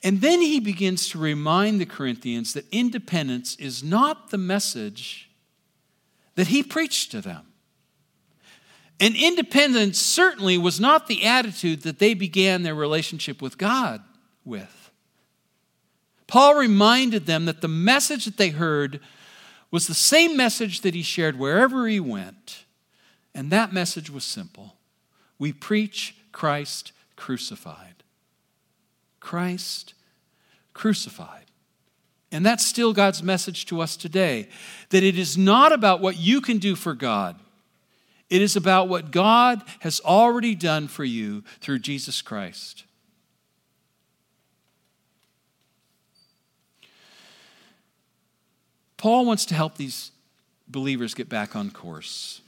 And 0.02 0.20
then 0.20 0.40
he 0.40 0.58
begins 0.58 1.08
to 1.10 1.20
remind 1.20 1.80
the 1.80 1.86
Corinthians 1.86 2.52
that 2.54 2.66
independence 2.72 3.54
is 3.60 3.84
not 3.84 4.30
the 4.30 4.38
message 4.38 5.30
that 6.34 6.48
he 6.48 6.64
preached 6.64 7.12
to 7.12 7.20
them. 7.20 7.46
And 8.98 9.14
independence 9.14 10.00
certainly 10.00 10.58
was 10.58 10.80
not 10.80 11.06
the 11.06 11.24
attitude 11.24 11.82
that 11.82 12.00
they 12.00 12.14
began 12.14 12.64
their 12.64 12.74
relationship 12.74 13.40
with 13.40 13.56
God 13.56 14.02
with. 14.44 14.90
Paul 16.26 16.56
reminded 16.56 17.26
them 17.26 17.44
that 17.44 17.60
the 17.60 17.68
message 17.68 18.24
that 18.24 18.36
they 18.36 18.50
heard 18.50 18.98
was 19.74 19.88
the 19.88 19.92
same 19.92 20.36
message 20.36 20.82
that 20.82 20.94
he 20.94 21.02
shared 21.02 21.36
wherever 21.36 21.88
he 21.88 21.98
went. 21.98 22.64
And 23.34 23.50
that 23.50 23.72
message 23.72 24.08
was 24.08 24.22
simple 24.22 24.76
we 25.36 25.52
preach 25.52 26.14
Christ 26.30 26.92
crucified. 27.16 28.04
Christ 29.18 29.94
crucified. 30.74 31.46
And 32.30 32.46
that's 32.46 32.64
still 32.64 32.92
God's 32.92 33.20
message 33.20 33.66
to 33.66 33.80
us 33.80 33.96
today 33.96 34.48
that 34.90 35.02
it 35.02 35.18
is 35.18 35.36
not 35.36 35.72
about 35.72 36.00
what 36.00 36.20
you 36.20 36.40
can 36.40 36.58
do 36.58 36.76
for 36.76 36.94
God. 36.94 37.34
It 38.30 38.42
is 38.42 38.54
about 38.54 38.88
what 38.88 39.10
God 39.10 39.60
has 39.80 40.00
already 40.04 40.54
done 40.54 40.86
for 40.86 41.04
you 41.04 41.42
through 41.58 41.80
Jesus 41.80 42.22
Christ. 42.22 42.84
Paul 49.04 49.26
wants 49.26 49.44
to 49.44 49.54
help 49.54 49.76
these 49.76 50.12
believers 50.66 51.12
get 51.12 51.28
back 51.28 51.54
on 51.54 51.70
course. 51.70 52.40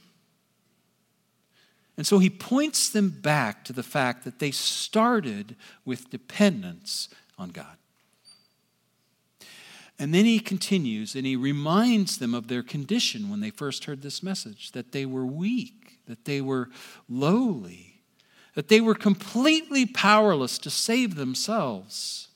And 1.95 2.07
so 2.07 2.17
he 2.17 2.31
points 2.31 2.89
them 2.89 3.11
back 3.11 3.63
to 3.65 3.73
the 3.73 3.83
fact 3.83 4.23
that 4.23 4.39
they 4.39 4.49
started 4.49 5.55
with 5.85 6.09
dependence 6.09 7.09
on 7.37 7.49
God. 7.49 7.77
And 9.99 10.15
then 10.15 10.25
he 10.25 10.39
continues 10.39 11.13
and 11.13 11.27
he 11.27 11.35
reminds 11.35 12.17
them 12.17 12.33
of 12.33 12.47
their 12.47 12.63
condition 12.63 13.29
when 13.29 13.39
they 13.39 13.51
first 13.51 13.85
heard 13.85 14.01
this 14.01 14.23
message 14.23 14.71
that 14.71 14.93
they 14.93 15.05
were 15.05 15.27
weak, 15.27 15.99
that 16.07 16.25
they 16.25 16.41
were 16.41 16.69
lowly, 17.07 18.01
that 18.55 18.67
they 18.67 18.81
were 18.81 18.95
completely 18.95 19.85
powerless 19.85 20.57
to 20.57 20.71
save 20.71 21.13
themselves. 21.13 22.29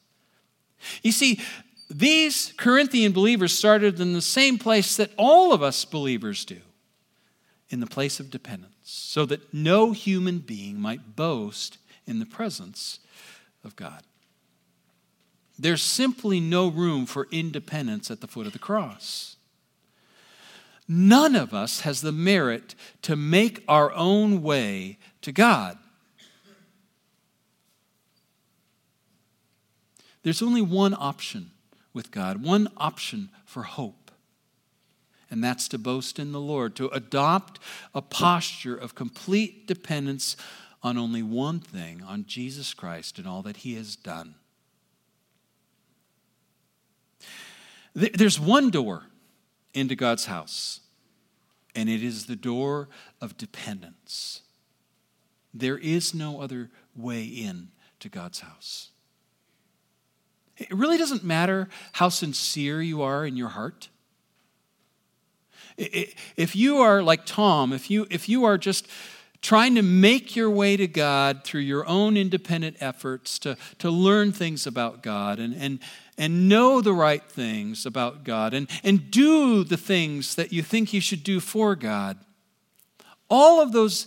You 1.01 1.12
see, 1.12 1.40
these 1.94 2.54
Corinthian 2.58 3.12
believers 3.12 3.58
started 3.58 4.00
in 4.00 4.14
the 4.14 4.22
same 4.22 4.58
place 4.58 4.96
that 4.96 5.12
all 5.18 5.54
of 5.54 5.62
us 5.62 5.84
believers 5.84 6.46
do 6.46 6.60
in 7.70 7.80
the 7.80 7.88
place 7.88 8.20
of 8.20 8.30
dependence, 8.30 8.76
so 8.84 9.26
that 9.26 9.54
no 9.54 9.92
human 9.92 10.40
being 10.40 10.80
might 10.80 11.16
boast 11.16 11.78
in 12.06 12.20
the 12.20 12.26
presence 12.26 13.00
of 13.64 13.76
God. 13.76 14.04
There's 15.58 15.82
simply 15.82 16.40
no 16.40 16.68
room 16.68 17.06
for 17.06 17.28
independence 17.32 18.10
at 18.10 18.20
the 18.20 18.28
foot 18.28 18.48
of 18.48 18.54
the 18.54 18.60
cross. 18.60 19.36
None 20.88 21.36
of 21.36 21.54
us 21.54 21.82
has 21.82 22.02
the 22.02 22.12
merit 22.12 22.76
to 23.04 23.16
make 23.16 23.64
our 23.68 23.92
own 23.94 24.42
way 24.42 24.98
to 25.22 25.32
God. 25.32 25.78
There's 30.24 30.42
only 30.42 30.62
one 30.62 30.94
option 30.98 31.52
with 31.94 32.12
God, 32.12 32.44
one 32.44 32.70
option 32.78 33.30
for 33.46 33.64
hope. 33.64 34.12
And 35.30 35.44
that's 35.44 35.68
to 35.70 35.78
boast 35.78 36.20
in 36.20 36.32
the 36.34 36.42
Lord, 36.42 36.76
to 36.76 36.90
adopt 36.90 37.60
a 37.96 38.02
posture 38.02 38.76
of 38.76 38.96
complete 38.96 39.66
dependence 39.66 40.36
on 40.84 40.98
only 40.98 41.24
one 41.24 41.60
thing, 41.60 42.04
on 42.04 42.26
Jesus 42.26 42.74
Christ 42.74 43.18
and 43.18 43.28
all 43.28 43.42
that 43.44 43.58
he 43.58 43.76
has 43.76 43.96
done. 43.96 44.36
There's 47.94 48.40
one 48.40 48.70
door 48.70 49.04
into 49.74 49.96
God's 49.96 50.26
house, 50.26 50.80
and 51.76 51.90
it 51.90 52.04
is 52.04 52.26
the 52.26 52.36
door 52.36 52.90
of 53.20 53.38
dependence. 53.38 54.42
There 55.54 55.78
is 55.78 56.14
no 56.14 56.42
other 56.42 56.70
way 56.96 57.24
in 57.24 57.70
to 58.00 58.10
God's 58.10 58.40
house. 58.40 58.91
It 60.58 60.72
really 60.72 60.98
doesn't 60.98 61.24
matter 61.24 61.70
how 61.93 62.10
sincere 62.10 62.81
you 62.81 63.01
are 63.01 63.25
in 63.25 63.36
your 63.38 63.50
heart. 63.50 63.89
If 65.77 66.55
you 66.55 66.79
are 66.79 67.01
like 67.01 67.25
Tom, 67.25 67.74
if 67.74 67.89
you, 67.89 68.05
if 68.10 68.29
you 68.29 68.43
are 68.46 68.58
just 68.58 68.88
trying 69.41 69.74
to 69.75 69.81
make 69.81 70.36
your 70.36 70.50
way 70.50 70.77
to 70.77 70.88
God 70.88 71.43
through 71.43 71.62
your 71.62 71.86
own 71.88 72.15
independent 72.15 72.77
efforts 72.79 73.39
to, 73.39 73.58
to 73.79 73.89
learn 73.89 74.31
things 74.31 74.67
about 74.67 75.01
God 75.01 75.39
and, 75.39 75.55
and, 75.55 75.79
and 76.17 76.48
know 76.48 76.81
the 76.81 76.93
right 76.93 77.24
things 77.24 77.86
about 77.86 78.24
God 78.24 78.53
and, 78.53 78.70
and 78.84 79.10
do 79.10 79.63
the 79.63 79.77
things 79.77 80.36
that 80.36 80.53
you 80.53 80.62
think 80.62 80.93
you 80.93 81.01
should 81.01 81.24
do 81.24 81.39
for 81.39 81.75
God, 81.75 82.17
all 83.29 83.62
of 83.62 83.72
those 83.72 84.05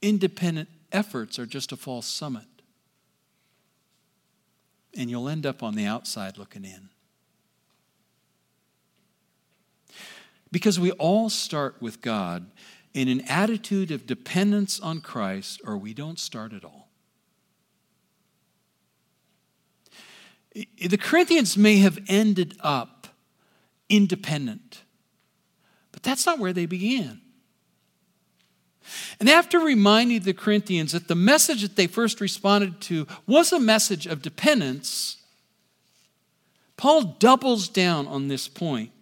independent 0.00 0.68
efforts 0.92 1.38
are 1.38 1.46
just 1.46 1.72
a 1.72 1.76
false 1.76 2.06
summit 2.06 2.44
and 4.96 5.10
you'll 5.10 5.28
end 5.28 5.46
up 5.46 5.62
on 5.62 5.74
the 5.74 5.84
outside 5.84 6.38
looking 6.38 6.64
in. 6.64 6.88
Because 10.50 10.80
we 10.80 10.92
all 10.92 11.28
start 11.28 11.76
with 11.80 12.00
God 12.00 12.46
in 12.94 13.08
an 13.08 13.20
attitude 13.28 13.90
of 13.90 14.06
dependence 14.06 14.80
on 14.80 15.00
Christ, 15.00 15.60
or 15.64 15.76
we 15.76 15.92
don't 15.92 16.18
start 16.18 16.52
at 16.52 16.64
all. 16.64 16.88
The 20.54 20.98
Corinthians 20.98 21.56
may 21.56 21.76
have 21.78 21.98
ended 22.08 22.56
up 22.60 23.08
independent, 23.88 24.82
but 25.92 26.02
that's 26.02 26.26
not 26.26 26.38
where 26.38 26.52
they 26.52 26.66
began. 26.66 27.20
And 29.20 29.28
after 29.28 29.58
reminding 29.58 30.20
the 30.20 30.32
Corinthians 30.32 30.92
that 30.92 31.08
the 31.08 31.14
message 31.14 31.62
that 31.62 31.76
they 31.76 31.86
first 31.86 32.20
responded 32.20 32.80
to 32.82 33.06
was 33.26 33.52
a 33.52 33.60
message 33.60 34.06
of 34.06 34.22
dependence, 34.22 35.16
Paul 36.76 37.16
doubles 37.18 37.68
down 37.68 38.06
on 38.06 38.28
this 38.28 38.48
point. 38.48 38.92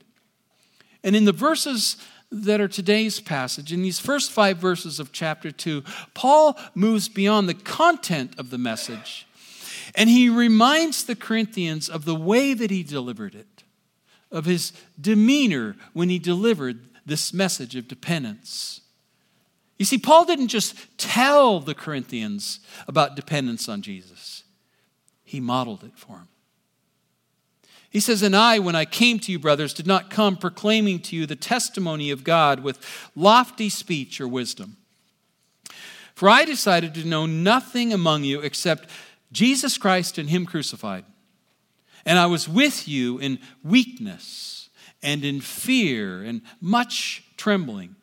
And 1.04 1.14
in 1.14 1.25
the 1.25 1.33
verses 1.33 1.97
that 2.33 2.61
are 2.61 2.68
today's 2.68 3.21
passage, 3.21 3.73
in 3.73 3.83
these 3.83 4.00
first 4.00 4.33
five 4.33 4.59
verses 4.59 4.99
of 4.99 5.12
chapter 5.12 5.52
2, 5.52 5.85
Paul 6.14 6.59
moves 6.75 7.09
beyond 7.09 7.49
the 7.49 7.54
content 7.54 8.35
of 8.38 8.50
the 8.50 8.59
message 8.59 9.26
And 9.95 10.11
he 10.11 10.28
reminds 10.28 11.04
the 11.04 11.14
Corinthians 11.14 11.88
of 11.88 12.04
the 12.04 12.16
way 12.16 12.54
that 12.54 12.71
he 12.71 12.83
delivered 12.83 13.35
it, 13.35 13.62
of 14.33 14.47
his 14.47 14.73
demeanor 15.00 15.76
when 15.92 16.09
he 16.09 16.18
delivered 16.18 16.80
this 17.06 17.33
message 17.33 17.76
of 17.76 17.87
dependence. 17.87 18.80
You 19.78 19.85
see, 19.85 19.99
Paul 19.99 20.25
didn't 20.25 20.49
just 20.49 20.75
tell 20.97 21.61
the 21.61 21.75
Corinthians 21.75 22.61
about 22.88 23.16
dependence 23.16 23.68
on 23.68 23.83
Jesus, 23.83 24.45
he 25.25 25.40
modeled 25.40 25.85
it 25.85 25.97
for 25.97 26.16
them. 26.16 26.28
He 27.90 28.00
says, 28.00 28.23
And 28.23 28.37
I, 28.37 28.59
when 28.59 28.76
I 28.76 28.85
came 28.85 29.18
to 29.21 29.33
you, 29.33 29.38
brothers, 29.38 29.73
did 29.73 29.87
not 29.87 30.11
come 30.11 30.37
proclaiming 30.37 30.99
to 31.00 31.16
you 31.16 31.26
the 31.26 31.37
testimony 31.37 32.11
of 32.11 32.25
God 32.25 32.61
with 32.61 32.78
lofty 33.14 33.68
speech 33.68 34.21
or 34.21 34.28
wisdom. 34.28 34.76
For 36.14 36.28
I 36.28 36.45
decided 36.45 36.95
to 36.95 37.06
know 37.06 37.26
nothing 37.26 37.92
among 37.92 38.25
you 38.25 38.40
except 38.40 38.88
Jesus 39.33 39.78
Christ 39.78 40.18
and 40.18 40.28
Him 40.28 40.47
crucified. 40.47 41.04
And 42.04 42.18
I 42.18 42.26
was 42.26 42.49
with 42.49 42.87
you 42.87 43.18
in 43.18 43.38
weakness 43.64 44.68
and 45.02 45.25
in 45.25 45.40
fear 45.40 46.23
and 46.23 46.42
much 46.61 47.25
trembling. 47.37 47.95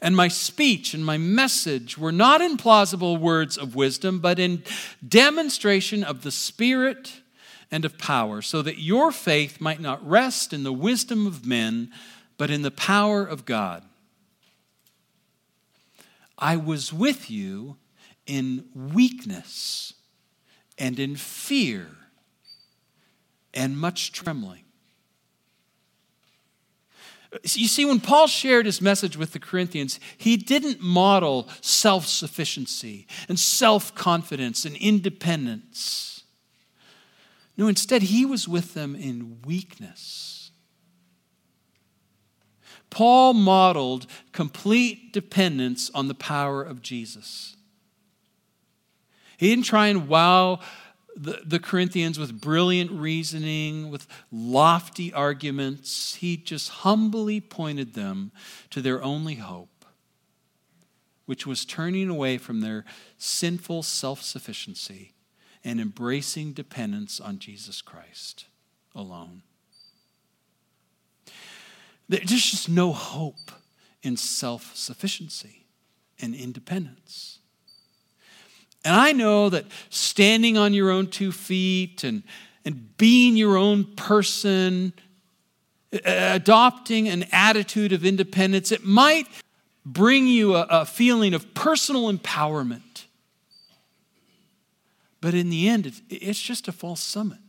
And 0.00 0.14
my 0.14 0.28
speech 0.28 0.94
and 0.94 1.04
my 1.04 1.18
message 1.18 1.96
were 1.96 2.12
not 2.12 2.40
in 2.40 2.56
plausible 2.56 3.16
words 3.16 3.56
of 3.56 3.74
wisdom, 3.74 4.20
but 4.20 4.38
in 4.38 4.62
demonstration 5.06 6.04
of 6.04 6.22
the 6.22 6.30
Spirit 6.30 7.20
and 7.70 7.84
of 7.84 7.98
power, 7.98 8.42
so 8.42 8.62
that 8.62 8.78
your 8.78 9.10
faith 9.10 9.60
might 9.60 9.80
not 9.80 10.06
rest 10.06 10.52
in 10.52 10.62
the 10.62 10.72
wisdom 10.72 11.26
of 11.26 11.46
men, 11.46 11.90
but 12.36 12.50
in 12.50 12.62
the 12.62 12.70
power 12.70 13.24
of 13.24 13.44
God. 13.44 13.82
I 16.38 16.56
was 16.56 16.92
with 16.92 17.30
you 17.30 17.76
in 18.26 18.66
weakness 18.74 19.94
and 20.78 20.98
in 20.98 21.16
fear 21.16 21.88
and 23.54 23.78
much 23.78 24.12
trembling. 24.12 24.65
You 27.42 27.68
see, 27.68 27.84
when 27.84 28.00
Paul 28.00 28.26
shared 28.26 28.66
his 28.66 28.80
message 28.80 29.16
with 29.16 29.32
the 29.32 29.38
Corinthians, 29.38 29.98
he 30.16 30.36
didn't 30.36 30.80
model 30.80 31.48
self 31.60 32.06
sufficiency 32.06 33.06
and 33.28 33.38
self 33.38 33.94
confidence 33.94 34.64
and 34.64 34.76
independence. 34.76 36.24
No, 37.56 37.68
instead, 37.68 38.02
he 38.02 38.26
was 38.26 38.46
with 38.46 38.74
them 38.74 38.94
in 38.94 39.38
weakness. 39.44 40.50
Paul 42.90 43.34
modeled 43.34 44.06
complete 44.32 45.12
dependence 45.12 45.90
on 45.94 46.08
the 46.08 46.14
power 46.14 46.62
of 46.62 46.82
Jesus. 46.82 47.56
He 49.36 49.50
didn't 49.50 49.64
try 49.64 49.88
and 49.88 50.08
wow 50.08 50.60
the, 51.16 51.40
the 51.44 51.58
Corinthians 51.58 52.18
with 52.18 52.40
brilliant 52.40 52.90
reasoning, 52.90 53.90
with 53.90 54.06
lofty 54.30 55.12
arguments. 55.12 56.16
He 56.16 56.36
just 56.36 56.68
humbly 56.68 57.40
pointed 57.40 57.94
them 57.94 58.32
to 58.70 58.82
their 58.82 59.02
only 59.02 59.36
hope, 59.36 59.86
which 61.24 61.46
was 61.46 61.64
turning 61.64 62.10
away 62.10 62.36
from 62.36 62.60
their 62.60 62.84
sinful 63.16 63.82
self 63.82 64.22
sufficiency 64.22 65.14
and 65.64 65.80
embracing 65.80 66.52
dependence 66.52 67.18
on 67.18 67.38
Jesus 67.38 67.80
Christ 67.80 68.46
alone. 68.94 69.42
There's 72.08 72.30
just 72.30 72.68
no 72.68 72.92
hope 72.92 73.50
in 74.02 74.16
self 74.16 74.76
sufficiency 74.76 75.66
and 76.20 76.34
independence. 76.34 77.40
And 78.86 78.94
I 78.94 79.10
know 79.10 79.50
that 79.50 79.64
standing 79.90 80.56
on 80.56 80.72
your 80.72 80.92
own 80.92 81.08
two 81.08 81.32
feet 81.32 82.04
and, 82.04 82.22
and 82.64 82.96
being 82.96 83.36
your 83.36 83.56
own 83.56 83.82
person, 83.96 84.92
adopting 86.04 87.08
an 87.08 87.24
attitude 87.32 87.92
of 87.92 88.04
independence, 88.04 88.70
it 88.70 88.84
might 88.84 89.26
bring 89.84 90.28
you 90.28 90.54
a, 90.54 90.68
a 90.70 90.86
feeling 90.86 91.34
of 91.34 91.52
personal 91.52 92.12
empowerment. 92.12 93.06
But 95.20 95.34
in 95.34 95.50
the 95.50 95.68
end, 95.68 95.86
it's, 95.86 96.02
it's 96.08 96.40
just 96.40 96.68
a 96.68 96.72
false 96.72 97.00
summit. 97.00 97.40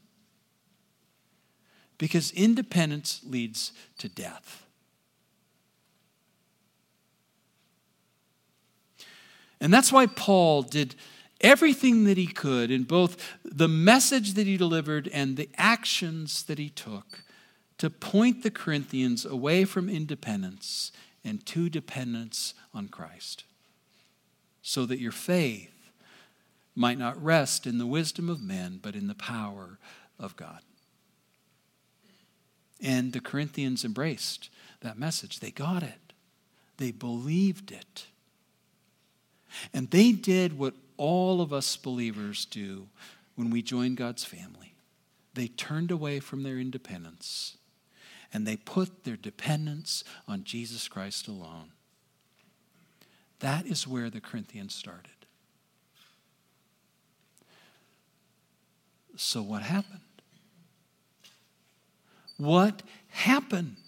Because 2.00 2.32
independence 2.32 3.22
leads 3.24 3.74
to 4.00 4.10
death. 4.10 4.66
And 9.62 9.72
that's 9.72 9.92
why 9.92 10.08
Paul 10.08 10.64
did 10.64 10.96
everything 11.42 12.06
that 12.06 12.18
he 12.18 12.28
could 12.28 12.72
in 12.72 12.84
both 12.84 13.18
the 13.44 13.68
message 13.68 14.34
that 14.34 14.48
he 14.48 14.58
delivered 14.58 15.08
and 15.14 15.38
the 15.38 15.50
actions 15.58 16.44
that 16.44 16.58
he 16.58 16.70
took 16.70 17.24
to 17.78 17.90
point 17.90 18.44
the 18.44 18.52
Corinthians 18.52 19.26
away 19.26 19.64
from 19.64 19.90
independence 19.90 20.92
and 21.24 21.46
to 21.46 21.70
dependence 21.70 22.54
on 22.74 22.88
Christ, 22.88 23.44
so 24.62 24.86
that 24.86 25.00
your 25.00 25.12
faith 25.12 25.74
might 26.76 26.98
not 26.98 27.22
rest 27.22 27.68
in 27.68 27.78
the 27.78 27.86
wisdom 27.86 28.30
of 28.30 28.42
men, 28.42 28.80
but 28.82 28.96
in 28.96 29.08
the 29.08 29.16
power 29.16 29.78
of 30.20 30.36
God. 30.36 30.62
And 32.82 33.14
the 33.14 33.20
Corinthians 33.20 33.84
embraced 33.84 34.50
that 34.82 34.98
message. 34.98 35.40
They 35.40 35.52
got 35.52 35.84
it, 35.84 36.14
they 36.78 36.92
believed 36.92 37.72
it. 37.72 38.08
And 39.74 39.90
they 39.90 40.12
did 40.12 40.58
what 40.58 40.74
all 40.98 41.42
of 41.42 41.54
us 41.54 41.78
believers 41.78 42.46
do 42.46 42.88
when 43.36 43.50
we 43.50 43.62
join 43.62 43.96
God's 43.96 44.26
family. 44.26 44.76
They 45.34 45.48
turned 45.48 45.92
away 45.92 46.20
from 46.20 46.44
their 46.44 46.58
independence 46.58 47.58
and 48.34 48.46
they 48.46 48.58
put 48.58 49.04
their 49.04 49.16
dependence 49.16 50.04
on 50.28 50.44
Jesus 50.44 50.88
Christ 50.88 51.28
alone. 51.28 51.72
That 53.40 53.66
is 53.66 53.88
where 53.88 54.10
the 54.10 54.20
Corinthians 54.20 54.74
started. 54.74 55.12
So, 59.16 59.42
what 59.42 59.64
happened? 59.64 60.02
What 62.38 62.84
happened? 63.10 63.87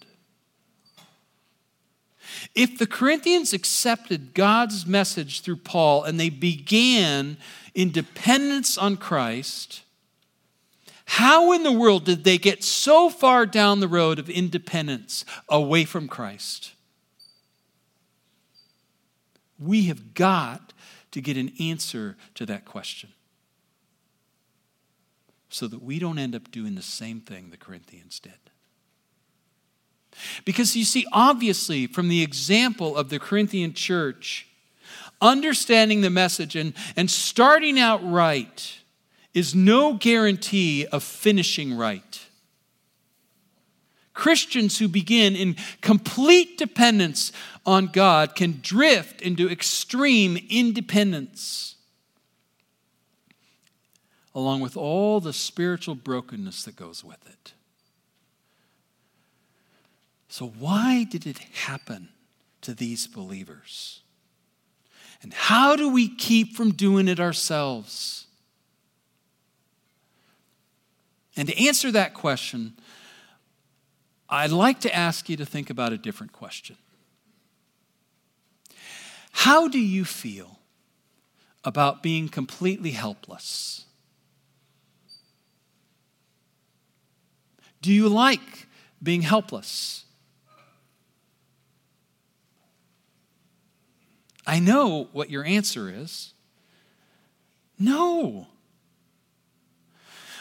If 2.54 2.78
the 2.78 2.86
Corinthians 2.86 3.52
accepted 3.52 4.34
God's 4.34 4.86
message 4.86 5.40
through 5.40 5.56
Paul 5.56 6.04
and 6.04 6.18
they 6.18 6.30
began 6.30 7.36
in 7.74 7.90
dependence 7.90 8.76
on 8.76 8.96
Christ, 8.96 9.82
how 11.04 11.52
in 11.52 11.62
the 11.62 11.72
world 11.72 12.04
did 12.04 12.24
they 12.24 12.38
get 12.38 12.62
so 12.62 13.10
far 13.10 13.46
down 13.46 13.80
the 13.80 13.88
road 13.88 14.18
of 14.18 14.30
independence 14.30 15.24
away 15.48 15.84
from 15.84 16.06
Christ? 16.08 16.72
We 19.58 19.86
have 19.86 20.14
got 20.14 20.72
to 21.10 21.20
get 21.20 21.36
an 21.36 21.52
answer 21.58 22.16
to 22.36 22.46
that 22.46 22.64
question 22.64 23.10
so 25.48 25.66
that 25.66 25.82
we 25.82 25.98
don't 25.98 26.18
end 26.18 26.34
up 26.34 26.50
doing 26.50 26.76
the 26.76 26.82
same 26.82 27.20
thing 27.20 27.50
the 27.50 27.56
Corinthians 27.56 28.20
did. 28.20 28.49
Because 30.44 30.76
you 30.76 30.84
see, 30.84 31.06
obviously, 31.12 31.86
from 31.86 32.08
the 32.08 32.22
example 32.22 32.96
of 32.96 33.08
the 33.08 33.18
Corinthian 33.18 33.72
church, 33.74 34.46
understanding 35.20 36.00
the 36.00 36.10
message 36.10 36.56
and, 36.56 36.74
and 36.96 37.10
starting 37.10 37.78
out 37.78 38.00
right 38.02 38.78
is 39.34 39.54
no 39.54 39.94
guarantee 39.94 40.86
of 40.86 41.02
finishing 41.02 41.76
right. 41.76 42.26
Christians 44.12 44.78
who 44.78 44.88
begin 44.88 45.36
in 45.36 45.56
complete 45.80 46.58
dependence 46.58 47.32
on 47.64 47.86
God 47.86 48.34
can 48.34 48.58
drift 48.60 49.22
into 49.22 49.48
extreme 49.48 50.36
independence, 50.50 51.76
along 54.34 54.60
with 54.60 54.76
all 54.76 55.20
the 55.20 55.32
spiritual 55.32 55.94
brokenness 55.94 56.64
that 56.64 56.76
goes 56.76 57.02
with 57.04 57.26
it. 57.26 57.54
So, 60.30 60.46
why 60.46 61.02
did 61.02 61.26
it 61.26 61.38
happen 61.38 62.08
to 62.60 62.72
these 62.72 63.08
believers? 63.08 64.00
And 65.22 65.34
how 65.34 65.74
do 65.74 65.90
we 65.90 66.08
keep 66.08 66.54
from 66.54 66.70
doing 66.70 67.08
it 67.08 67.18
ourselves? 67.18 68.28
And 71.36 71.48
to 71.48 71.66
answer 71.66 71.90
that 71.90 72.14
question, 72.14 72.74
I'd 74.28 74.52
like 74.52 74.80
to 74.82 74.94
ask 74.94 75.28
you 75.28 75.36
to 75.36 75.44
think 75.44 75.68
about 75.68 75.92
a 75.92 75.98
different 75.98 76.32
question. 76.32 76.76
How 79.32 79.66
do 79.66 79.80
you 79.80 80.04
feel 80.04 80.60
about 81.64 82.04
being 82.04 82.28
completely 82.28 82.92
helpless? 82.92 83.84
Do 87.82 87.92
you 87.92 88.08
like 88.08 88.68
being 89.02 89.22
helpless? 89.22 90.04
I 94.46 94.58
know 94.58 95.08
what 95.12 95.30
your 95.30 95.44
answer 95.44 95.88
is. 95.88 96.32
No. 97.78 98.46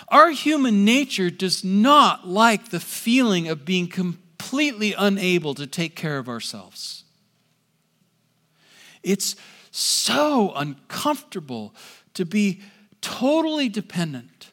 Our 0.09 0.31
human 0.31 0.83
nature 0.85 1.29
does 1.29 1.63
not 1.63 2.27
like 2.27 2.69
the 2.69 2.79
feeling 2.79 3.47
of 3.47 3.65
being 3.65 3.87
completely 3.87 4.93
unable 4.93 5.53
to 5.55 5.67
take 5.67 5.95
care 5.95 6.17
of 6.17 6.27
ourselves. 6.27 7.03
It's 9.03 9.35
so 9.71 10.51
uncomfortable 10.55 11.75
to 12.15 12.25
be 12.25 12.61
totally 13.01 13.69
dependent. 13.69 14.51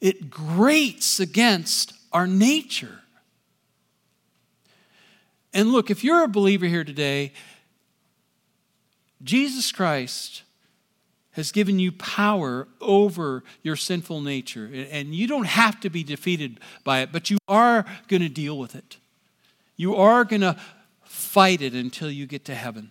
It 0.00 0.30
grates 0.30 1.20
against 1.20 1.92
our 2.12 2.26
nature. 2.26 3.00
And 5.54 5.72
look, 5.72 5.90
if 5.90 6.04
you're 6.04 6.24
a 6.24 6.28
believer 6.28 6.66
here 6.66 6.84
today, 6.84 7.32
Jesus 9.22 9.72
Christ 9.72 10.42
has 11.32 11.52
given 11.52 11.78
you 11.78 11.92
power 11.92 12.66
over 12.80 13.44
your 13.62 13.76
sinful 13.76 14.20
nature. 14.20 14.68
And 14.90 15.14
you 15.14 15.28
don't 15.28 15.46
have 15.46 15.78
to 15.80 15.90
be 15.90 16.02
defeated 16.02 16.58
by 16.82 17.00
it, 17.00 17.12
but 17.12 17.30
you 17.30 17.38
are 17.46 17.84
going 18.08 18.22
to 18.22 18.28
deal 18.28 18.58
with 18.58 18.74
it. 18.74 18.96
You 19.76 19.94
are 19.94 20.24
going 20.24 20.40
to 20.40 20.56
fight 21.04 21.62
it 21.62 21.74
until 21.74 22.10
you 22.10 22.26
get 22.26 22.44
to 22.46 22.54
heaven. 22.56 22.90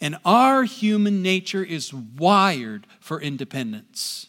And 0.00 0.16
our 0.24 0.64
human 0.64 1.22
nature 1.22 1.62
is 1.62 1.94
wired 1.94 2.86
for 2.98 3.20
independence. 3.20 4.26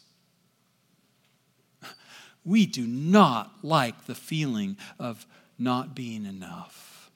We 2.45 2.65
do 2.67 2.85
not 2.85 3.51
like 3.63 4.05
the 4.05 4.15
feeling 4.15 4.77
of 4.99 5.25
not 5.57 5.95
being 5.95 6.25
enough, 6.25 7.09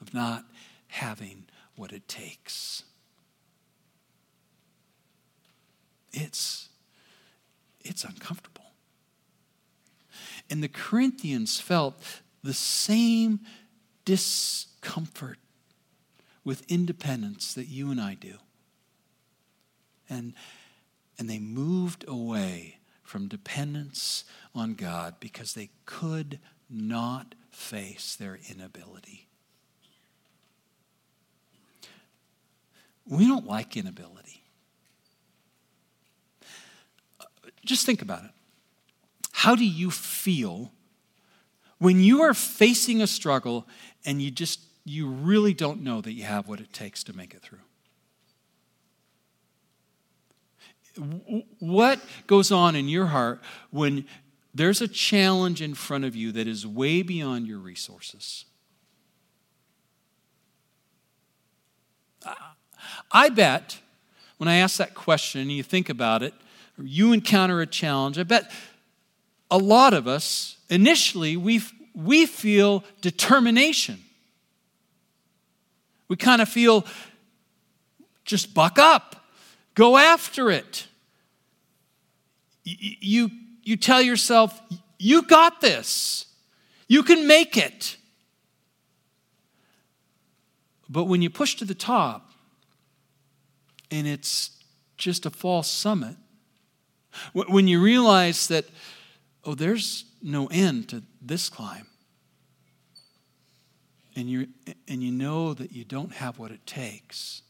of 0.00 0.12
not 0.12 0.44
having 0.88 1.44
what 1.76 1.92
it 1.92 2.08
takes. 2.08 2.84
It's, 6.12 6.68
it's 7.80 8.04
uncomfortable. 8.04 8.64
And 10.48 10.62
the 10.62 10.68
Corinthians 10.68 11.60
felt 11.60 12.00
the 12.42 12.54
same 12.54 13.40
discomfort 14.04 15.38
with 16.44 16.70
independence 16.70 17.54
that 17.54 17.66
you 17.66 17.90
and 17.90 18.00
I 18.00 18.14
do. 18.14 18.34
And, 20.08 20.34
and 21.18 21.28
they 21.28 21.38
moved 21.38 22.04
away 22.06 22.78
from 23.02 23.28
dependence 23.28 24.24
on 24.54 24.74
God 24.74 25.14
because 25.20 25.54
they 25.54 25.70
could 25.86 26.38
not 26.68 27.34
face 27.50 28.14
their 28.14 28.38
inability. 28.50 29.28
We 33.06 33.26
don't 33.26 33.46
like 33.46 33.76
inability. 33.76 34.42
Uh, 37.20 37.24
just 37.64 37.84
think 37.84 38.02
about 38.02 38.24
it. 38.24 38.30
How 39.32 39.54
do 39.54 39.64
you 39.64 39.90
feel 39.90 40.72
when 41.78 42.00
you 42.00 42.22
are 42.22 42.32
facing 42.32 43.02
a 43.02 43.06
struggle 43.06 43.66
and 44.06 44.22
you 44.22 44.30
just 44.30 44.60
you 44.84 45.08
really 45.08 45.52
don't 45.54 45.82
know 45.82 46.00
that 46.00 46.12
you 46.12 46.24
have 46.24 46.48
what 46.48 46.60
it 46.60 46.72
takes 46.72 47.04
to 47.04 47.16
make 47.16 47.34
it 47.34 47.42
through? 47.42 47.58
What 51.58 52.00
goes 52.26 52.52
on 52.52 52.76
in 52.76 52.88
your 52.88 53.06
heart 53.06 53.42
when 53.70 54.06
there's 54.54 54.80
a 54.80 54.88
challenge 54.88 55.60
in 55.60 55.74
front 55.74 56.04
of 56.04 56.14
you 56.14 56.30
that 56.32 56.46
is 56.46 56.66
way 56.66 57.02
beyond 57.02 57.46
your 57.46 57.58
resources? 57.58 58.44
I 63.10 63.28
bet 63.28 63.78
when 64.38 64.48
I 64.48 64.56
ask 64.56 64.76
that 64.78 64.94
question 64.94 65.40
and 65.40 65.52
you 65.52 65.62
think 65.62 65.88
about 65.88 66.22
it, 66.22 66.34
you 66.78 67.12
encounter 67.12 67.60
a 67.60 67.66
challenge, 67.66 68.18
I 68.18 68.24
bet 68.24 68.50
a 69.50 69.58
lot 69.58 69.94
of 69.94 70.08
us, 70.08 70.56
initially, 70.68 71.36
we, 71.36 71.62
we 71.94 72.26
feel 72.26 72.82
determination. 73.00 74.00
We 76.08 76.16
kind 76.16 76.42
of 76.42 76.48
feel 76.48 76.84
just 78.24 78.54
buck 78.54 78.78
up, 78.78 79.24
go 79.74 79.96
after 79.96 80.50
it. 80.50 80.86
You, 82.64 83.30
you 83.62 83.76
tell 83.76 84.02
yourself, 84.02 84.60
you 84.98 85.22
got 85.22 85.60
this, 85.60 86.26
you 86.88 87.02
can 87.02 87.26
make 87.26 87.56
it. 87.56 87.96
But 90.88 91.04
when 91.04 91.22
you 91.22 91.30
push 91.30 91.54
to 91.56 91.64
the 91.64 91.74
top 91.74 92.33
and 93.94 94.08
it's 94.08 94.50
just 94.96 95.24
a 95.24 95.30
false 95.30 95.70
summit, 95.70 96.16
when 97.32 97.68
you 97.68 97.80
realize 97.80 98.48
that, 98.48 98.64
oh, 99.44 99.54
there's 99.54 100.04
no 100.20 100.48
end 100.48 100.88
to 100.88 101.04
this 101.22 101.48
climb, 101.48 101.86
and 104.16 104.28
you 104.28 104.48
and 104.88 105.02
you 105.02 105.12
know 105.12 105.54
that 105.54 105.70
you 105.70 105.84
don't 105.84 106.12
have 106.14 106.40
what 106.40 106.50
it 106.50 106.66
takes, 106.66 107.42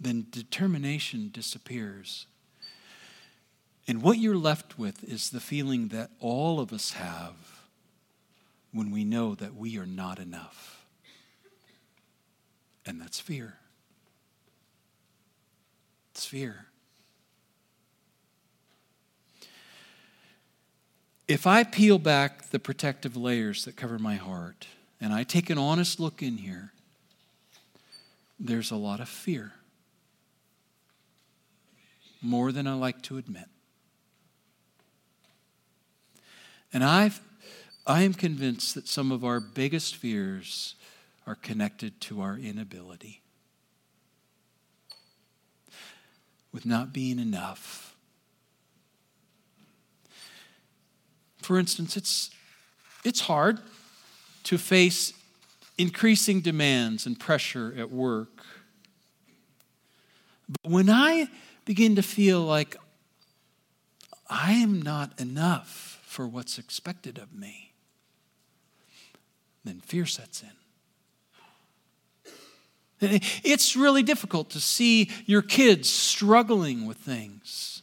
then 0.00 0.26
determination 0.30 1.30
disappears. 1.30 2.26
And 3.86 4.02
what 4.02 4.18
you're 4.18 4.36
left 4.36 4.78
with 4.78 5.04
is 5.04 5.30
the 5.30 5.40
feeling 5.40 5.88
that 5.88 6.10
all 6.20 6.58
of 6.58 6.72
us 6.72 6.92
have 6.92 7.34
when 8.72 8.90
we 8.90 9.04
know 9.04 9.34
that 9.34 9.54
we 9.54 9.78
are 9.78 9.86
not 9.86 10.18
enough. 10.18 10.86
And 12.84 13.00
that's 13.00 13.20
fear. 13.20 13.58
Fear. 16.24 16.66
if 21.28 21.46
I 21.46 21.64
peel 21.64 21.98
back 21.98 22.50
the 22.50 22.58
protective 22.58 23.16
layers 23.16 23.64
that 23.64 23.76
cover 23.76 23.98
my 23.98 24.14
heart 24.14 24.68
and 25.00 25.12
I 25.12 25.24
take 25.24 25.50
an 25.50 25.58
honest 25.58 25.98
look 25.98 26.22
in 26.22 26.38
here, 26.38 26.72
there's 28.38 28.70
a 28.70 28.76
lot 28.76 29.00
of 29.00 29.08
fear. 29.08 29.52
More 32.22 32.52
than 32.52 32.66
I 32.66 32.74
like 32.74 33.02
to 33.02 33.18
admit. 33.18 33.46
And 36.72 36.84
I've, 36.84 37.20
I 37.86 38.02
am 38.02 38.14
convinced 38.14 38.74
that 38.74 38.88
some 38.88 39.10
of 39.10 39.24
our 39.24 39.40
biggest 39.40 39.96
fears 39.96 40.74
are 41.26 41.34
connected 41.34 42.00
to 42.02 42.20
our 42.20 42.36
inability 42.36 43.22
with 46.52 46.66
not 46.66 46.92
being 46.92 47.18
enough 47.18 47.86
For 51.46 51.60
instance, 51.60 51.96
it's, 51.96 52.30
it's 53.04 53.20
hard 53.20 53.60
to 54.42 54.58
face 54.58 55.12
increasing 55.78 56.40
demands 56.40 57.06
and 57.06 57.20
pressure 57.20 57.72
at 57.78 57.92
work. 57.92 58.44
But 60.48 60.72
when 60.72 60.90
I 60.90 61.28
begin 61.64 61.94
to 61.94 62.02
feel 62.02 62.40
like 62.40 62.74
I 64.28 64.54
am 64.54 64.82
not 64.82 65.20
enough 65.20 66.02
for 66.04 66.26
what's 66.26 66.58
expected 66.58 67.16
of 67.16 67.32
me, 67.32 67.74
then 69.62 69.78
fear 69.78 70.04
sets 70.04 70.42
in. 70.42 70.65
It's 73.00 73.76
really 73.76 74.02
difficult 74.02 74.50
to 74.50 74.60
see 74.60 75.10
your 75.26 75.42
kids 75.42 75.88
struggling 75.88 76.86
with 76.86 76.96
things. 76.96 77.82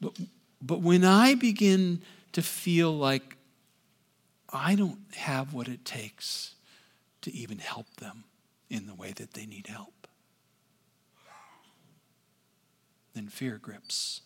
But 0.00 0.18
but 0.60 0.80
when 0.80 1.04
I 1.04 1.34
begin 1.34 2.02
to 2.32 2.42
feel 2.42 2.92
like 2.92 3.36
I 4.52 4.74
don't 4.74 5.00
have 5.14 5.52
what 5.52 5.68
it 5.68 5.84
takes 5.84 6.54
to 7.22 7.32
even 7.34 7.58
help 7.58 7.86
them 7.96 8.24
in 8.68 8.86
the 8.86 8.94
way 8.94 9.12
that 9.12 9.34
they 9.34 9.46
need 9.46 9.68
help, 9.68 10.08
then 13.14 13.28
fear 13.28 13.58
grips. 13.58 14.22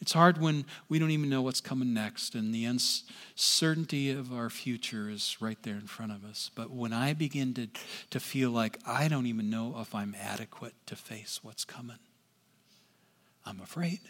It's 0.00 0.12
hard 0.12 0.38
when 0.38 0.64
we 0.88 0.98
don't 0.98 1.10
even 1.10 1.28
know 1.28 1.42
what's 1.42 1.60
coming 1.60 1.94
next 1.94 2.34
and 2.34 2.54
the 2.54 2.64
uncertainty 2.64 4.10
of 4.10 4.32
our 4.32 4.50
future 4.50 5.08
is 5.08 5.36
right 5.40 5.58
there 5.62 5.74
in 5.74 5.86
front 5.86 6.12
of 6.12 6.24
us. 6.24 6.50
But 6.54 6.70
when 6.70 6.92
I 6.92 7.12
begin 7.12 7.54
to, 7.54 7.68
to 8.10 8.20
feel 8.20 8.50
like 8.50 8.78
I 8.86 9.08
don't 9.08 9.26
even 9.26 9.50
know 9.50 9.76
if 9.80 9.94
I'm 9.94 10.14
adequate 10.20 10.74
to 10.86 10.96
face 10.96 11.40
what's 11.42 11.64
coming, 11.64 11.98
I'm 13.46 13.60
afraid. 13.60 14.00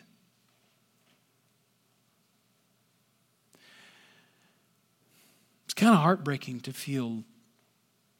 It's 5.64 5.74
kind 5.74 5.94
of 5.94 6.00
heartbreaking 6.00 6.60
to 6.60 6.72
feel 6.72 7.24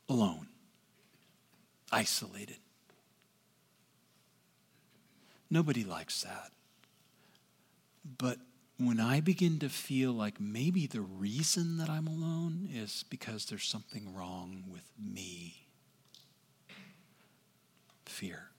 alone, 0.09 0.49
isolated. 1.93 2.57
Nobody 5.49 5.85
likes 5.85 6.23
that. 6.23 6.51
But 8.05 8.39
when 8.77 9.01
I 9.01 9.21
begin 9.21 9.59
to 9.61 9.69
feel 9.69 10.13
like 10.13 10.41
maybe 10.41 10.87
the 10.87 11.01
reason 11.01 11.77
that 11.79 11.89
I'm 11.89 12.07
alone 12.07 12.69
is 12.73 13.05
because 13.09 13.47
there's 13.47 13.67
something 13.67 14.15
wrong 14.15 14.65
with 14.69 14.91
me, 14.99 15.69
fear. 18.05 18.51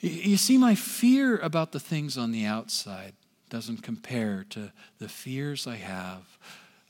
You 0.00 0.36
see, 0.38 0.56
my 0.56 0.74
fear 0.74 1.36
about 1.38 1.72
the 1.72 1.80
things 1.80 2.16
on 2.16 2.32
the 2.32 2.46
outside 2.46 3.14
doesn't 3.50 3.82
compare 3.82 4.46
to 4.50 4.72
the 4.98 5.08
fears 5.08 5.66
I 5.66 5.76
have 5.76 6.38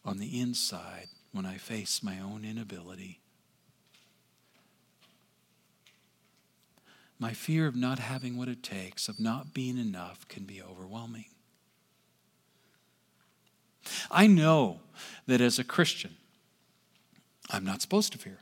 on 0.04 0.18
the 0.18 0.40
inside 0.40 1.08
when 1.32 1.46
I 1.46 1.56
face 1.56 2.02
my 2.02 2.20
own 2.20 2.44
inability. 2.44 3.19
My 7.20 7.34
fear 7.34 7.66
of 7.66 7.76
not 7.76 7.98
having 7.98 8.38
what 8.38 8.48
it 8.48 8.62
takes, 8.62 9.06
of 9.06 9.20
not 9.20 9.52
being 9.52 9.76
enough, 9.76 10.26
can 10.26 10.44
be 10.44 10.62
overwhelming. 10.62 11.26
I 14.10 14.26
know 14.26 14.80
that 15.26 15.42
as 15.42 15.58
a 15.58 15.64
Christian, 15.64 16.16
I'm 17.50 17.64
not 17.64 17.82
supposed 17.82 18.12
to 18.12 18.18
fear. 18.18 18.38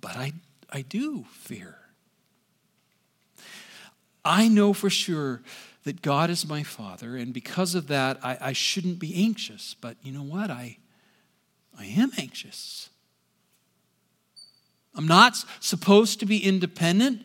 But 0.00 0.16
I, 0.16 0.32
I 0.70 0.82
do 0.82 1.24
fear. 1.32 1.78
I 4.22 4.46
know 4.46 4.74
for 4.74 4.90
sure 4.90 5.40
that 5.84 6.02
God 6.02 6.28
is 6.28 6.46
my 6.46 6.62
Father, 6.62 7.16
and 7.16 7.32
because 7.32 7.74
of 7.74 7.86
that, 7.86 8.18
I, 8.22 8.36
I 8.40 8.52
shouldn't 8.52 8.98
be 8.98 9.24
anxious. 9.24 9.74
But 9.80 9.96
you 10.02 10.12
know 10.12 10.22
what? 10.22 10.50
I, 10.50 10.76
I 11.78 11.86
am 11.86 12.10
anxious. 12.18 12.90
I'm 14.94 15.06
not 15.06 15.44
supposed 15.60 16.20
to 16.20 16.26
be 16.26 16.38
independent, 16.38 17.22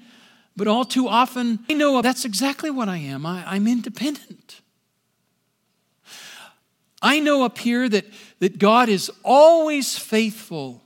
but 0.55 0.67
all 0.67 0.85
too 0.85 1.07
often 1.07 1.59
I 1.69 1.73
know 1.73 2.01
that's 2.01 2.25
exactly 2.25 2.71
what 2.71 2.89
I 2.89 2.97
am. 2.97 3.25
I, 3.25 3.43
I'm 3.45 3.67
independent. 3.67 4.61
I 7.01 7.19
know 7.19 7.43
up 7.43 7.57
here 7.57 7.87
that, 7.87 8.05
that 8.39 8.59
God 8.59 8.89
is 8.89 9.11
always 9.23 9.97
faithful. 9.97 10.83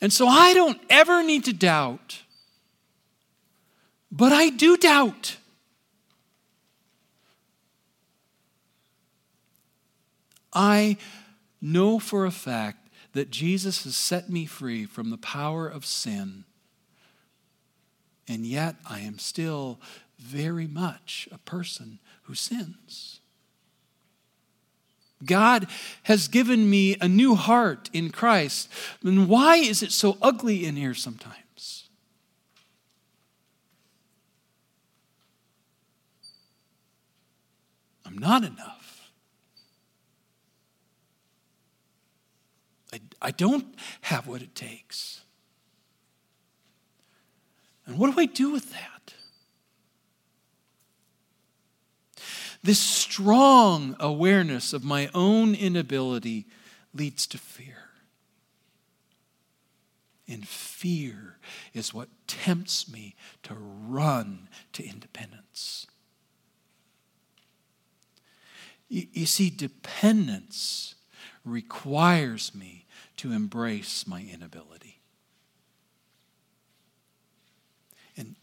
And 0.00 0.12
so 0.12 0.26
I 0.26 0.54
don't 0.54 0.80
ever 0.88 1.22
need 1.22 1.44
to 1.44 1.52
doubt. 1.52 2.22
But 4.10 4.32
I 4.32 4.48
do 4.48 4.76
doubt. 4.76 5.36
I 10.52 10.96
know 11.60 11.98
for 11.98 12.24
a 12.24 12.30
fact 12.30 12.85
that 13.16 13.30
Jesus 13.30 13.84
has 13.84 13.96
set 13.96 14.28
me 14.28 14.44
free 14.44 14.84
from 14.84 15.08
the 15.08 15.16
power 15.16 15.66
of 15.66 15.86
sin. 15.86 16.44
And 18.28 18.44
yet 18.44 18.76
I 18.88 19.00
am 19.00 19.18
still 19.18 19.80
very 20.18 20.66
much 20.66 21.26
a 21.32 21.38
person 21.38 21.98
who 22.24 22.34
sins. 22.34 23.20
God 25.24 25.66
has 26.02 26.28
given 26.28 26.68
me 26.68 26.96
a 27.00 27.08
new 27.08 27.34
heart 27.34 27.88
in 27.94 28.10
Christ. 28.10 28.68
And 29.02 29.28
why 29.28 29.56
is 29.56 29.82
it 29.82 29.92
so 29.92 30.18
ugly 30.20 30.66
in 30.66 30.76
here 30.76 30.92
sometimes? 30.92 31.88
I'm 38.04 38.18
not 38.18 38.44
enough. 38.44 38.85
I, 43.20 43.30
don't 43.30 43.74
have 44.02 44.26
what 44.26 44.42
it 44.42 44.54
takes. 44.54 45.22
And 47.86 47.98
what 47.98 48.12
do 48.12 48.20
I 48.20 48.26
do 48.26 48.50
with 48.50 48.72
that? 48.72 49.14
This 52.62 52.80
strong 52.80 53.94
awareness 54.00 54.72
of 54.72 54.82
my 54.82 55.08
own 55.14 55.54
inability 55.54 56.46
leads 56.92 57.26
to 57.28 57.38
fear. 57.38 57.76
And 60.28 60.46
fear 60.46 61.38
is 61.72 61.94
what 61.94 62.08
tempts 62.26 62.90
me 62.90 63.14
to 63.44 63.54
run 63.54 64.48
to 64.72 64.84
independence. 64.84 65.86
You, 68.88 69.06
you 69.12 69.26
see, 69.26 69.50
dependence 69.50 70.96
requires 71.44 72.52
me 72.54 72.85
to 73.16 73.32
embrace 73.32 74.06
my 74.06 74.22
inability. 74.22 75.00
And 78.16 78.36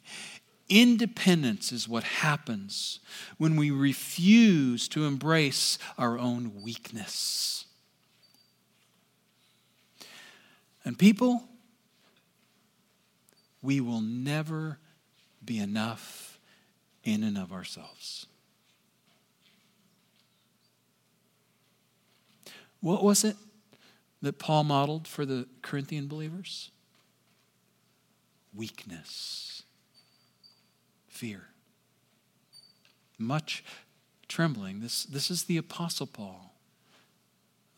Independence 0.69 1.71
is 1.71 1.87
what 1.87 2.03
happens 2.03 2.99
when 3.37 3.57
we 3.57 3.69
refuse 3.69 4.87
to 4.87 5.05
embrace 5.05 5.77
our 5.97 6.17
own 6.17 6.63
weakness. 6.63 7.65
And 10.85 10.97
people, 10.97 11.43
we 13.61 13.81
will 13.81 14.01
never 14.01 14.79
be 15.45 15.59
enough 15.59 16.39
in 17.03 17.23
and 17.23 17.37
of 17.37 17.51
ourselves. 17.51 18.25
What 22.79 23.03
was 23.03 23.23
it 23.23 23.35
that 24.23 24.39
Paul 24.39 24.63
modeled 24.63 25.07
for 25.07 25.25
the 25.25 25.47
Corinthian 25.61 26.07
believers? 26.07 26.71
Weakness 28.55 29.53
fear, 31.13 31.47
much 33.19 33.63
trembling. 34.27 34.81
This, 34.81 35.05
this 35.05 35.29
is 35.29 35.43
the 35.43 35.57
Apostle 35.57 36.07
Paul. 36.07 36.53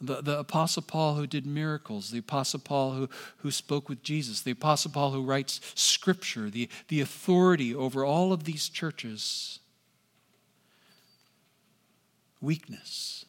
The, 0.02 0.22
the 0.22 0.40
Apostle 0.40 0.82
Paul 0.82 1.16
who 1.16 1.28
did 1.28 1.46
miracles, 1.46 2.12
the 2.12 2.20
Apostle 2.20 2.60
Paul 2.60 2.94
who, 2.94 3.10
who 3.38 3.52
spoke 3.52 3.88
with 3.90 4.04
Jesus, 4.04 4.42
the 4.42 4.52
Apostle 4.52 4.92
Paul 4.92 5.12
who 5.12 5.22
writes 5.22 5.60
Scripture, 5.76 6.50
the, 6.50 6.70
the 6.88 7.02
authority 7.02 7.76
over 7.76 8.06
all 8.06 8.34
of 8.34 8.46
these 8.46 8.70
churches. 8.70 9.60
Weakness, 12.42 13.26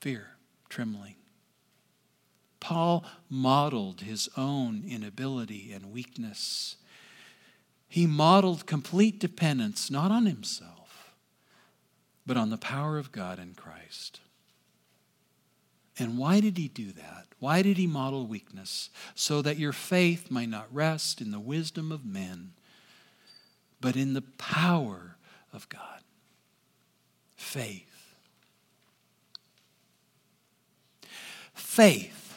fear, 0.00 0.30
trembling. 0.68 1.16
Paul 2.60 3.04
modeled 3.30 4.00
his 4.00 4.28
own 4.36 4.84
inability 4.86 5.72
and 5.72 5.92
weakness 5.92 6.76
he 7.88 8.06
modeled 8.06 8.66
complete 8.66 9.18
dependence 9.18 9.90
not 9.90 10.10
on 10.10 10.26
himself, 10.26 11.14
but 12.26 12.36
on 12.36 12.50
the 12.50 12.58
power 12.58 12.98
of 12.98 13.10
God 13.10 13.38
in 13.38 13.54
Christ. 13.54 14.20
And 15.98 16.18
why 16.18 16.40
did 16.40 16.58
he 16.58 16.68
do 16.68 16.92
that? 16.92 17.26
Why 17.40 17.62
did 17.62 17.78
he 17.78 17.86
model 17.86 18.26
weakness? 18.26 18.90
So 19.14 19.42
that 19.42 19.58
your 19.58 19.72
faith 19.72 20.30
might 20.30 20.50
not 20.50 20.72
rest 20.72 21.20
in 21.20 21.30
the 21.30 21.40
wisdom 21.40 21.90
of 21.90 22.04
men, 22.04 22.52
but 23.80 23.96
in 23.96 24.12
the 24.12 24.22
power 24.22 25.16
of 25.52 25.68
God. 25.68 26.02
Faith. 27.36 27.84
Faith 31.54 32.27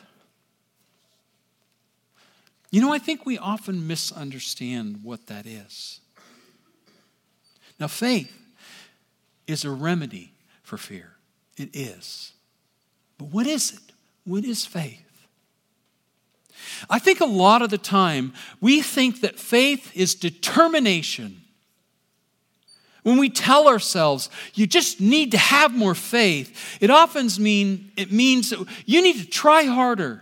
you 2.72 2.80
know, 2.80 2.94
I 2.94 3.00
think 3.00 3.26
we 3.26 3.38
often 3.38 3.86
misunderstand 3.86 5.02
what 5.04 5.28
that 5.28 5.46
is. 5.46 6.00
Now, 7.80 7.88
faith 7.88 8.32
is 9.46 9.66
a 9.66 9.72
remedy 9.72 10.34
for 10.64 10.78
fear. 10.78 11.12
It 11.58 11.76
is. 11.76 12.32
But 13.18 13.26
what 13.26 13.46
is 13.46 13.74
it? 13.74 13.94
What 14.24 14.46
is 14.46 14.66
faith? 14.66 15.00
I 16.90 17.00
think 17.00 17.20
a 17.20 17.26
lot 17.26 17.62
of 17.62 17.70
the 17.70 17.78
time 17.78 18.34
we 18.62 18.82
think 18.82 19.22
that 19.22 19.40
faith 19.40 19.92
is 19.96 20.16
determination. 20.16 21.42
When 23.04 23.18
we 23.18 23.30
tell 23.30 23.68
ourselves 23.68 24.30
you 24.54 24.68
just 24.68 25.02
need 25.02 25.32
to 25.32 25.38
have 25.38 25.74
more 25.74 25.96
faith, 25.96 26.78
it 26.80 26.90
often 26.92 27.28
mean 27.40 27.92
it 27.98 28.12
means 28.12 28.52
that 28.52 28.66
you 28.86 29.02
need 29.02 29.18
to 29.18 29.28
try 29.28 29.64
harder. 29.64 30.22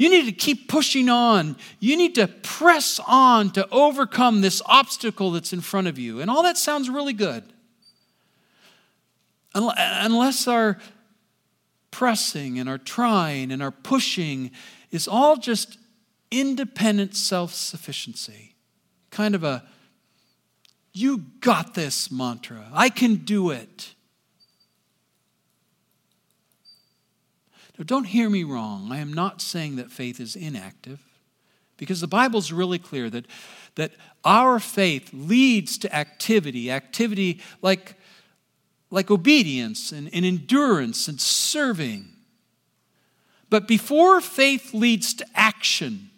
You 0.00 0.08
need 0.08 0.24
to 0.24 0.32
keep 0.32 0.66
pushing 0.66 1.10
on. 1.10 1.56
You 1.78 1.94
need 1.94 2.14
to 2.14 2.26
press 2.26 2.98
on 3.06 3.50
to 3.50 3.68
overcome 3.68 4.40
this 4.40 4.62
obstacle 4.64 5.30
that's 5.32 5.52
in 5.52 5.60
front 5.60 5.88
of 5.88 5.98
you. 5.98 6.22
And 6.22 6.30
all 6.30 6.42
that 6.44 6.56
sounds 6.56 6.88
really 6.88 7.12
good. 7.12 7.44
Unless 9.54 10.48
our 10.48 10.78
pressing 11.90 12.58
and 12.58 12.66
our 12.66 12.78
trying 12.78 13.52
and 13.52 13.62
our 13.62 13.70
pushing 13.70 14.52
is 14.90 15.06
all 15.06 15.36
just 15.36 15.76
independent 16.30 17.14
self 17.14 17.52
sufficiency, 17.52 18.54
kind 19.10 19.34
of 19.34 19.44
a 19.44 19.64
you 20.94 21.26
got 21.42 21.74
this 21.74 22.10
mantra. 22.10 22.70
I 22.72 22.88
can 22.88 23.16
do 23.16 23.50
it. 23.50 23.92
Now, 27.80 27.84
don't 27.86 28.04
hear 28.04 28.28
me 28.28 28.44
wrong. 28.44 28.92
I 28.92 28.98
am 28.98 29.10
not 29.10 29.40
saying 29.40 29.76
that 29.76 29.90
faith 29.90 30.20
is 30.20 30.36
inactive 30.36 31.00
because 31.78 32.02
the 32.02 32.06
Bible's 32.06 32.52
really 32.52 32.78
clear 32.78 33.08
that, 33.08 33.24
that 33.76 33.92
our 34.22 34.60
faith 34.60 35.08
leads 35.14 35.78
to 35.78 35.96
activity, 35.96 36.70
activity 36.70 37.40
like, 37.62 37.94
like 38.90 39.10
obedience 39.10 39.92
and, 39.92 40.10
and 40.12 40.26
endurance 40.26 41.08
and 41.08 41.18
serving. 41.18 42.10
But 43.48 43.66
before 43.66 44.20
faith 44.20 44.74
leads 44.74 45.14
to 45.14 45.26
action, 45.34 46.10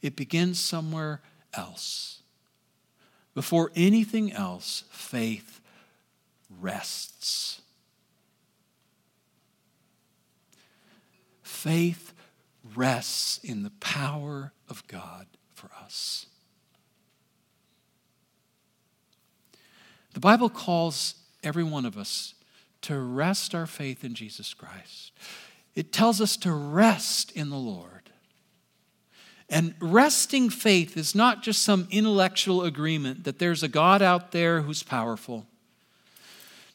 it 0.00 0.14
begins 0.14 0.60
somewhere 0.60 1.22
else. 1.52 2.22
Before 3.34 3.72
anything 3.74 4.32
else, 4.32 4.84
faith 4.90 5.60
rests. 6.60 7.62
Faith 11.66 12.12
rests 12.76 13.40
in 13.42 13.64
the 13.64 13.72
power 13.80 14.52
of 14.68 14.86
God 14.86 15.26
for 15.52 15.68
us. 15.82 16.26
The 20.14 20.20
Bible 20.20 20.48
calls 20.48 21.16
every 21.42 21.64
one 21.64 21.84
of 21.84 21.98
us 21.98 22.34
to 22.82 22.96
rest 23.00 23.52
our 23.52 23.66
faith 23.66 24.04
in 24.04 24.14
Jesus 24.14 24.54
Christ. 24.54 25.10
It 25.74 25.92
tells 25.92 26.20
us 26.20 26.36
to 26.36 26.52
rest 26.52 27.32
in 27.32 27.50
the 27.50 27.56
Lord. 27.56 28.10
And 29.48 29.74
resting 29.80 30.50
faith 30.50 30.96
is 30.96 31.16
not 31.16 31.42
just 31.42 31.62
some 31.62 31.88
intellectual 31.90 32.62
agreement 32.62 33.24
that 33.24 33.40
there's 33.40 33.64
a 33.64 33.68
God 33.68 34.02
out 34.02 34.30
there 34.30 34.62
who's 34.62 34.84
powerful. 34.84 35.48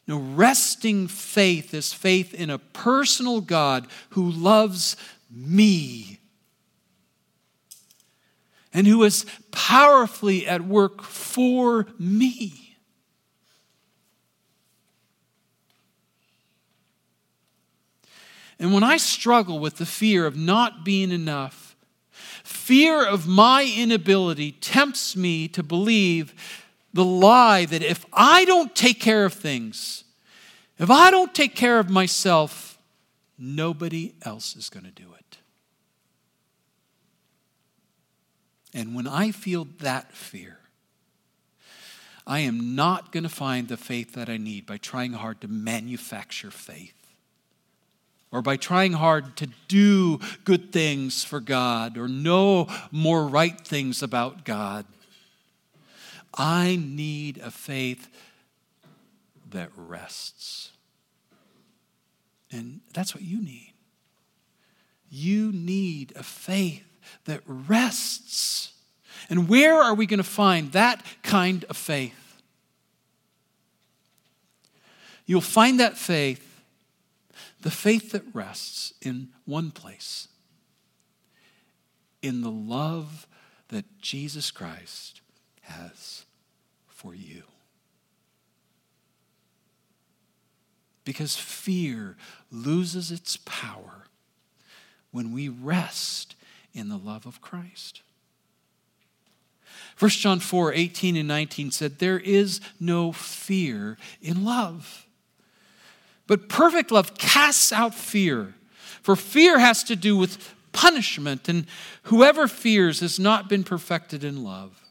No, 0.06 0.18
resting 0.18 1.06
faith 1.06 1.72
is 1.74 1.92
faith 1.92 2.34
in 2.34 2.50
a 2.50 2.58
personal 2.58 3.40
God 3.40 3.86
who 4.10 4.28
loves 4.30 4.96
me 5.30 6.18
and 8.72 8.86
who 8.86 9.04
is 9.04 9.26
powerfully 9.50 10.46
at 10.46 10.62
work 10.62 11.02
for 11.02 11.86
me. 11.98 12.76
And 18.58 18.72
when 18.72 18.84
I 18.84 18.96
struggle 18.96 19.58
with 19.58 19.76
the 19.76 19.86
fear 19.86 20.24
of 20.24 20.36
not 20.36 20.84
being 20.84 21.10
enough, 21.10 21.76
fear 22.44 23.04
of 23.04 23.26
my 23.26 23.64
inability 23.76 24.52
tempts 24.52 25.16
me 25.16 25.48
to 25.48 25.62
believe 25.62 26.61
the 26.92 27.04
lie 27.04 27.64
that 27.64 27.82
if 27.82 28.04
I 28.12 28.44
don't 28.44 28.74
take 28.74 29.00
care 29.00 29.24
of 29.24 29.32
things, 29.32 30.04
if 30.78 30.90
I 30.90 31.10
don't 31.10 31.34
take 31.34 31.54
care 31.54 31.78
of 31.78 31.88
myself, 31.88 32.78
nobody 33.38 34.14
else 34.22 34.56
is 34.56 34.68
going 34.68 34.84
to 34.84 34.90
do 34.90 35.14
it. 35.18 35.38
And 38.74 38.94
when 38.94 39.06
I 39.06 39.30
feel 39.30 39.66
that 39.80 40.12
fear, 40.12 40.58
I 42.26 42.40
am 42.40 42.74
not 42.74 43.12
going 43.12 43.24
to 43.24 43.28
find 43.28 43.68
the 43.68 43.76
faith 43.76 44.12
that 44.14 44.28
I 44.28 44.36
need 44.36 44.66
by 44.66 44.76
trying 44.78 45.12
hard 45.12 45.40
to 45.40 45.48
manufacture 45.48 46.50
faith 46.50 46.94
or 48.30 48.40
by 48.42 48.56
trying 48.56 48.94
hard 48.94 49.36
to 49.36 49.48
do 49.68 50.20
good 50.44 50.72
things 50.72 51.24
for 51.24 51.40
God 51.40 51.98
or 51.98 52.08
know 52.08 52.68
more 52.90 53.26
right 53.26 53.60
things 53.60 54.02
about 54.02 54.44
God. 54.44 54.86
I 56.34 56.78
need 56.80 57.38
a 57.38 57.50
faith 57.50 58.08
that 59.50 59.70
rests. 59.76 60.70
And 62.50 62.80
that's 62.92 63.14
what 63.14 63.22
you 63.22 63.42
need. 63.42 63.72
You 65.10 65.52
need 65.52 66.12
a 66.16 66.22
faith 66.22 66.84
that 67.24 67.42
rests. 67.46 68.72
And 69.28 69.48
where 69.48 69.74
are 69.74 69.94
we 69.94 70.06
going 70.06 70.18
to 70.18 70.24
find 70.24 70.72
that 70.72 71.04
kind 71.22 71.64
of 71.68 71.76
faith? 71.76 72.18
You'll 75.26 75.40
find 75.40 75.80
that 75.80 75.96
faith, 75.96 76.62
the 77.60 77.70
faith 77.70 78.12
that 78.12 78.22
rests, 78.32 78.92
in 79.00 79.28
one 79.44 79.70
place 79.70 80.28
in 82.22 82.40
the 82.40 82.50
love 82.50 83.26
that 83.68 83.84
Jesus 84.00 84.50
Christ 84.50 85.21
has 85.80 86.24
for 86.88 87.14
you. 87.14 87.42
Because 91.04 91.36
fear 91.36 92.16
loses 92.50 93.10
its 93.10 93.36
power 93.44 94.06
when 95.10 95.32
we 95.32 95.48
rest 95.48 96.36
in 96.72 96.88
the 96.88 96.96
love 96.96 97.26
of 97.26 97.40
Christ. 97.40 98.02
1 99.98 100.10
John 100.10 100.40
4 100.40 100.72
18 100.72 101.16
and 101.16 101.28
19 101.28 101.70
said, 101.70 101.98
There 101.98 102.18
is 102.18 102.60
no 102.80 103.12
fear 103.12 103.98
in 104.20 104.44
love. 104.44 105.06
But 106.26 106.48
perfect 106.48 106.90
love 106.90 107.14
casts 107.16 107.72
out 107.72 107.94
fear, 107.94 108.54
for 109.02 109.16
fear 109.16 109.58
has 109.58 109.84
to 109.84 109.96
do 109.96 110.16
with 110.16 110.54
punishment, 110.72 111.48
and 111.48 111.66
whoever 112.04 112.48
fears 112.48 113.00
has 113.00 113.18
not 113.18 113.48
been 113.48 113.64
perfected 113.64 114.24
in 114.24 114.42
love. 114.42 114.81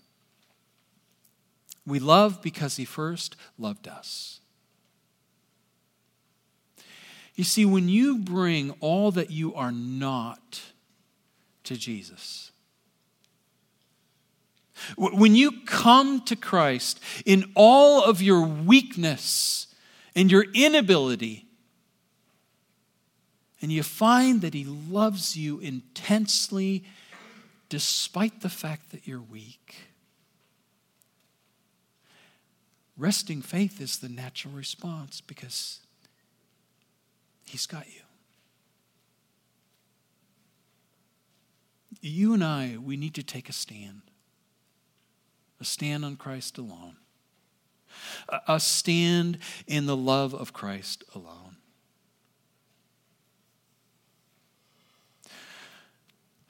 We 1.92 2.00
love 2.00 2.42
because 2.42 2.78
he 2.78 2.86
first 2.86 3.36
loved 3.60 3.86
us. 3.86 4.40
You 7.36 7.44
see, 7.44 7.66
when 7.66 7.90
you 7.90 8.18
bring 8.18 8.72
all 8.80 9.12
that 9.12 9.30
you 9.30 9.54
are 9.56 9.74
not 9.74 10.62
to 11.66 11.76
Jesus, 11.76 12.54
when 14.98 15.36
you 15.36 15.52
come 15.66 16.22
to 16.22 16.38
Christ 16.38 17.02
in 17.26 17.52
all 17.56 18.06
of 18.06 18.22
your 18.22 18.42
weakness 18.42 19.68
and 20.16 20.32
your 20.32 20.46
inability, 20.54 21.46
and 23.62 23.70
you 23.70 23.84
find 23.84 24.40
that 24.40 24.54
He 24.54 24.64
loves 24.64 25.36
you 25.36 25.60
intensely 25.60 26.86
despite 27.68 28.40
the 28.40 28.50
fact 28.50 28.92
that 28.92 29.06
you're 29.06 29.20
weak. 29.20 29.91
Resting 33.02 33.42
faith 33.42 33.82
is 33.82 33.98
the 33.98 34.10
natural 34.10 34.54
response 34.54 35.22
because 35.22 35.80
He's 37.44 37.66
got 37.66 37.88
you. 37.88 38.04
You 42.00 42.36
and 42.36 42.44
I, 42.44 42.78
we 42.80 42.98
need 42.98 43.16
to 43.16 43.24
take 43.24 43.50
a 43.50 43.54
stand. 43.54 44.04
A 45.60 45.66
stand 45.66 46.06
on 46.06 46.16
Christ 46.16 46.60
alone. 46.60 46.98
A 48.48 48.60
stand 48.60 49.40
in 49.66 49.88
the 49.88 49.98
love 49.98 50.36
of 50.36 50.54
Christ 50.54 51.04
alone. 51.16 51.58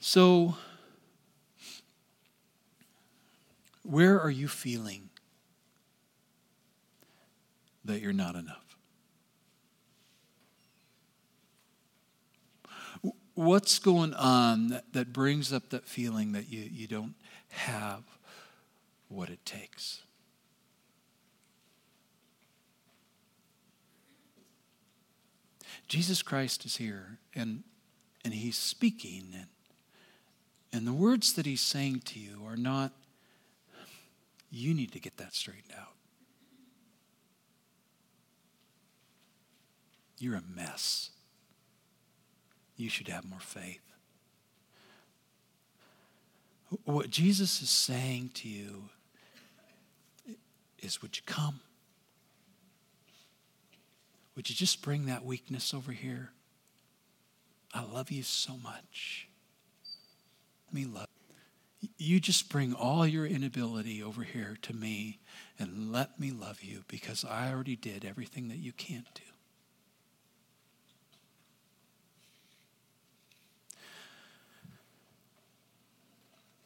So, 0.00 0.56
where 3.82 4.20
are 4.20 4.30
you 4.30 4.48
feeling 4.48 5.08
that 7.84 8.00
you're 8.00 8.12
not 8.12 8.34
enough? 8.34 8.72
what's 13.34 13.78
going 13.78 14.14
on 14.14 14.68
that, 14.68 14.92
that 14.92 15.12
brings 15.12 15.52
up 15.52 15.70
that 15.70 15.86
feeling 15.86 16.32
that 16.32 16.50
you, 16.50 16.68
you 16.70 16.86
don't 16.86 17.14
have 17.48 18.02
what 19.08 19.30
it 19.30 19.44
takes? 19.44 20.02
Jesus 25.88 26.22
Christ 26.22 26.64
is 26.64 26.76
here 26.76 27.18
and, 27.34 27.64
and 28.24 28.32
he's 28.32 28.56
speaking, 28.56 29.24
and, 29.34 29.46
and 30.72 30.86
the 30.86 30.92
words 30.92 31.34
that 31.34 31.44
he's 31.44 31.60
saying 31.60 32.00
to 32.06 32.18
you 32.18 32.42
are 32.46 32.56
not, 32.56 32.92
you 34.50 34.72
need 34.72 34.92
to 34.92 34.98
get 34.98 35.16
that 35.18 35.34
straightened 35.34 35.72
out. 35.78 35.91
You're 40.22 40.36
a 40.36 40.42
mess 40.54 41.10
you 42.76 42.88
should 42.88 43.08
have 43.08 43.28
more 43.28 43.40
faith. 43.40 43.80
What 46.84 47.10
Jesus 47.10 47.60
is 47.60 47.70
saying 47.70 48.30
to 48.34 48.48
you 48.48 48.84
is 50.78 51.02
would 51.02 51.16
you 51.16 51.22
come? 51.26 51.58
Would 54.36 54.48
you 54.48 54.54
just 54.54 54.80
bring 54.80 55.06
that 55.06 55.24
weakness 55.24 55.74
over 55.74 55.90
here? 55.90 56.30
I 57.74 57.82
love 57.82 58.12
you 58.12 58.22
so 58.22 58.56
much. 58.56 59.28
Let 60.68 60.74
me 60.74 60.86
love. 60.86 61.08
You 61.98 62.20
just 62.20 62.48
bring 62.48 62.74
all 62.74 63.06
your 63.06 63.26
inability 63.26 64.02
over 64.02 64.22
here 64.22 64.56
to 64.62 64.72
me 64.72 65.18
and 65.58 65.90
let 65.90 66.20
me 66.20 66.30
love 66.30 66.62
you 66.62 66.84
because 66.86 67.24
I 67.24 67.50
already 67.50 67.74
did 67.74 68.04
everything 68.04 68.48
that 68.48 68.58
you 68.58 68.70
can't 68.72 69.12
do. 69.14 69.31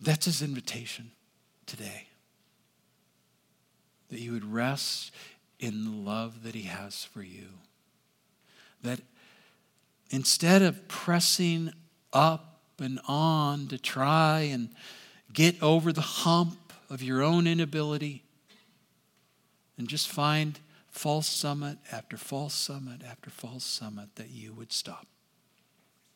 That's 0.07 0.27
his 0.27 0.41
invitation 0.41 1.11
today. 1.67 2.07
That 4.09 4.21
you 4.21 4.31
would 4.31 4.45
rest 4.45 5.13
in 5.59 5.85
the 5.85 5.91
love 5.91 6.45
that 6.45 6.55
he 6.55 6.63
has 6.63 7.03
for 7.03 7.25
you. 7.25 7.49
That 8.85 9.01
instead 10.11 10.63
of 10.63 10.87
pressing 10.87 11.73
up 12.13 12.61
and 12.79 13.01
on 13.09 13.67
to 13.67 13.79
try 13.79 14.43
and 14.43 14.69
get 15.33 15.61
over 15.61 15.93
the 15.93 16.03
hump 16.03 16.73
of 16.89 17.03
your 17.03 17.25
own 17.25 17.49
inability 17.49 18.23
and 19.77 19.89
just 19.89 20.07
find 20.07 20.61
false 20.89 21.27
summit 21.27 21.79
after 21.91 22.17
false 22.17 22.55
summit 22.55 23.01
after 23.05 23.29
false 23.29 23.65
summit 23.65 24.15
that 24.15 24.31
you 24.31 24.53
would 24.53 24.73
stop 24.73 25.09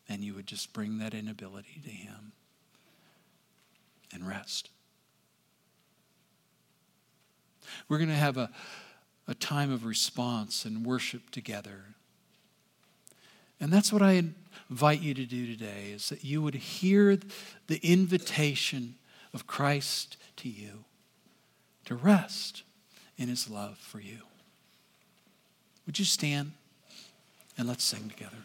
and 0.08 0.22
you 0.22 0.32
would 0.32 0.46
just 0.46 0.72
bring 0.72 0.98
that 0.98 1.12
inability 1.12 1.80
to 1.82 1.90
Him 1.90 2.34
and 4.12 4.26
rest. 4.26 4.70
We're 7.88 7.98
going 7.98 8.08
to 8.10 8.14
have 8.14 8.36
a, 8.36 8.50
a 9.28 9.34
time 9.34 9.70
of 9.70 9.84
response 9.84 10.64
and 10.64 10.84
worship 10.84 11.30
together. 11.30 11.84
And 13.60 13.72
that's 13.72 13.92
what 13.92 14.02
I 14.02 14.22
invite 14.70 15.00
you 15.00 15.14
to 15.14 15.26
do 15.26 15.46
today 15.46 15.92
is 15.94 16.08
that 16.08 16.24
you 16.24 16.42
would 16.42 16.54
hear 16.54 17.18
the 17.66 17.80
invitation 17.82 18.94
of 19.34 19.46
Christ 19.46 20.16
to 20.36 20.48
you 20.48 20.84
to 21.84 21.94
rest 21.94 22.62
in 23.18 23.28
his 23.28 23.50
love 23.50 23.76
for 23.78 24.00
you. 24.00 24.18
Would 25.86 25.98
you 25.98 26.04
stand 26.04 26.52
and 27.58 27.68
let's 27.68 27.84
sing 27.84 28.08
together? 28.08 28.36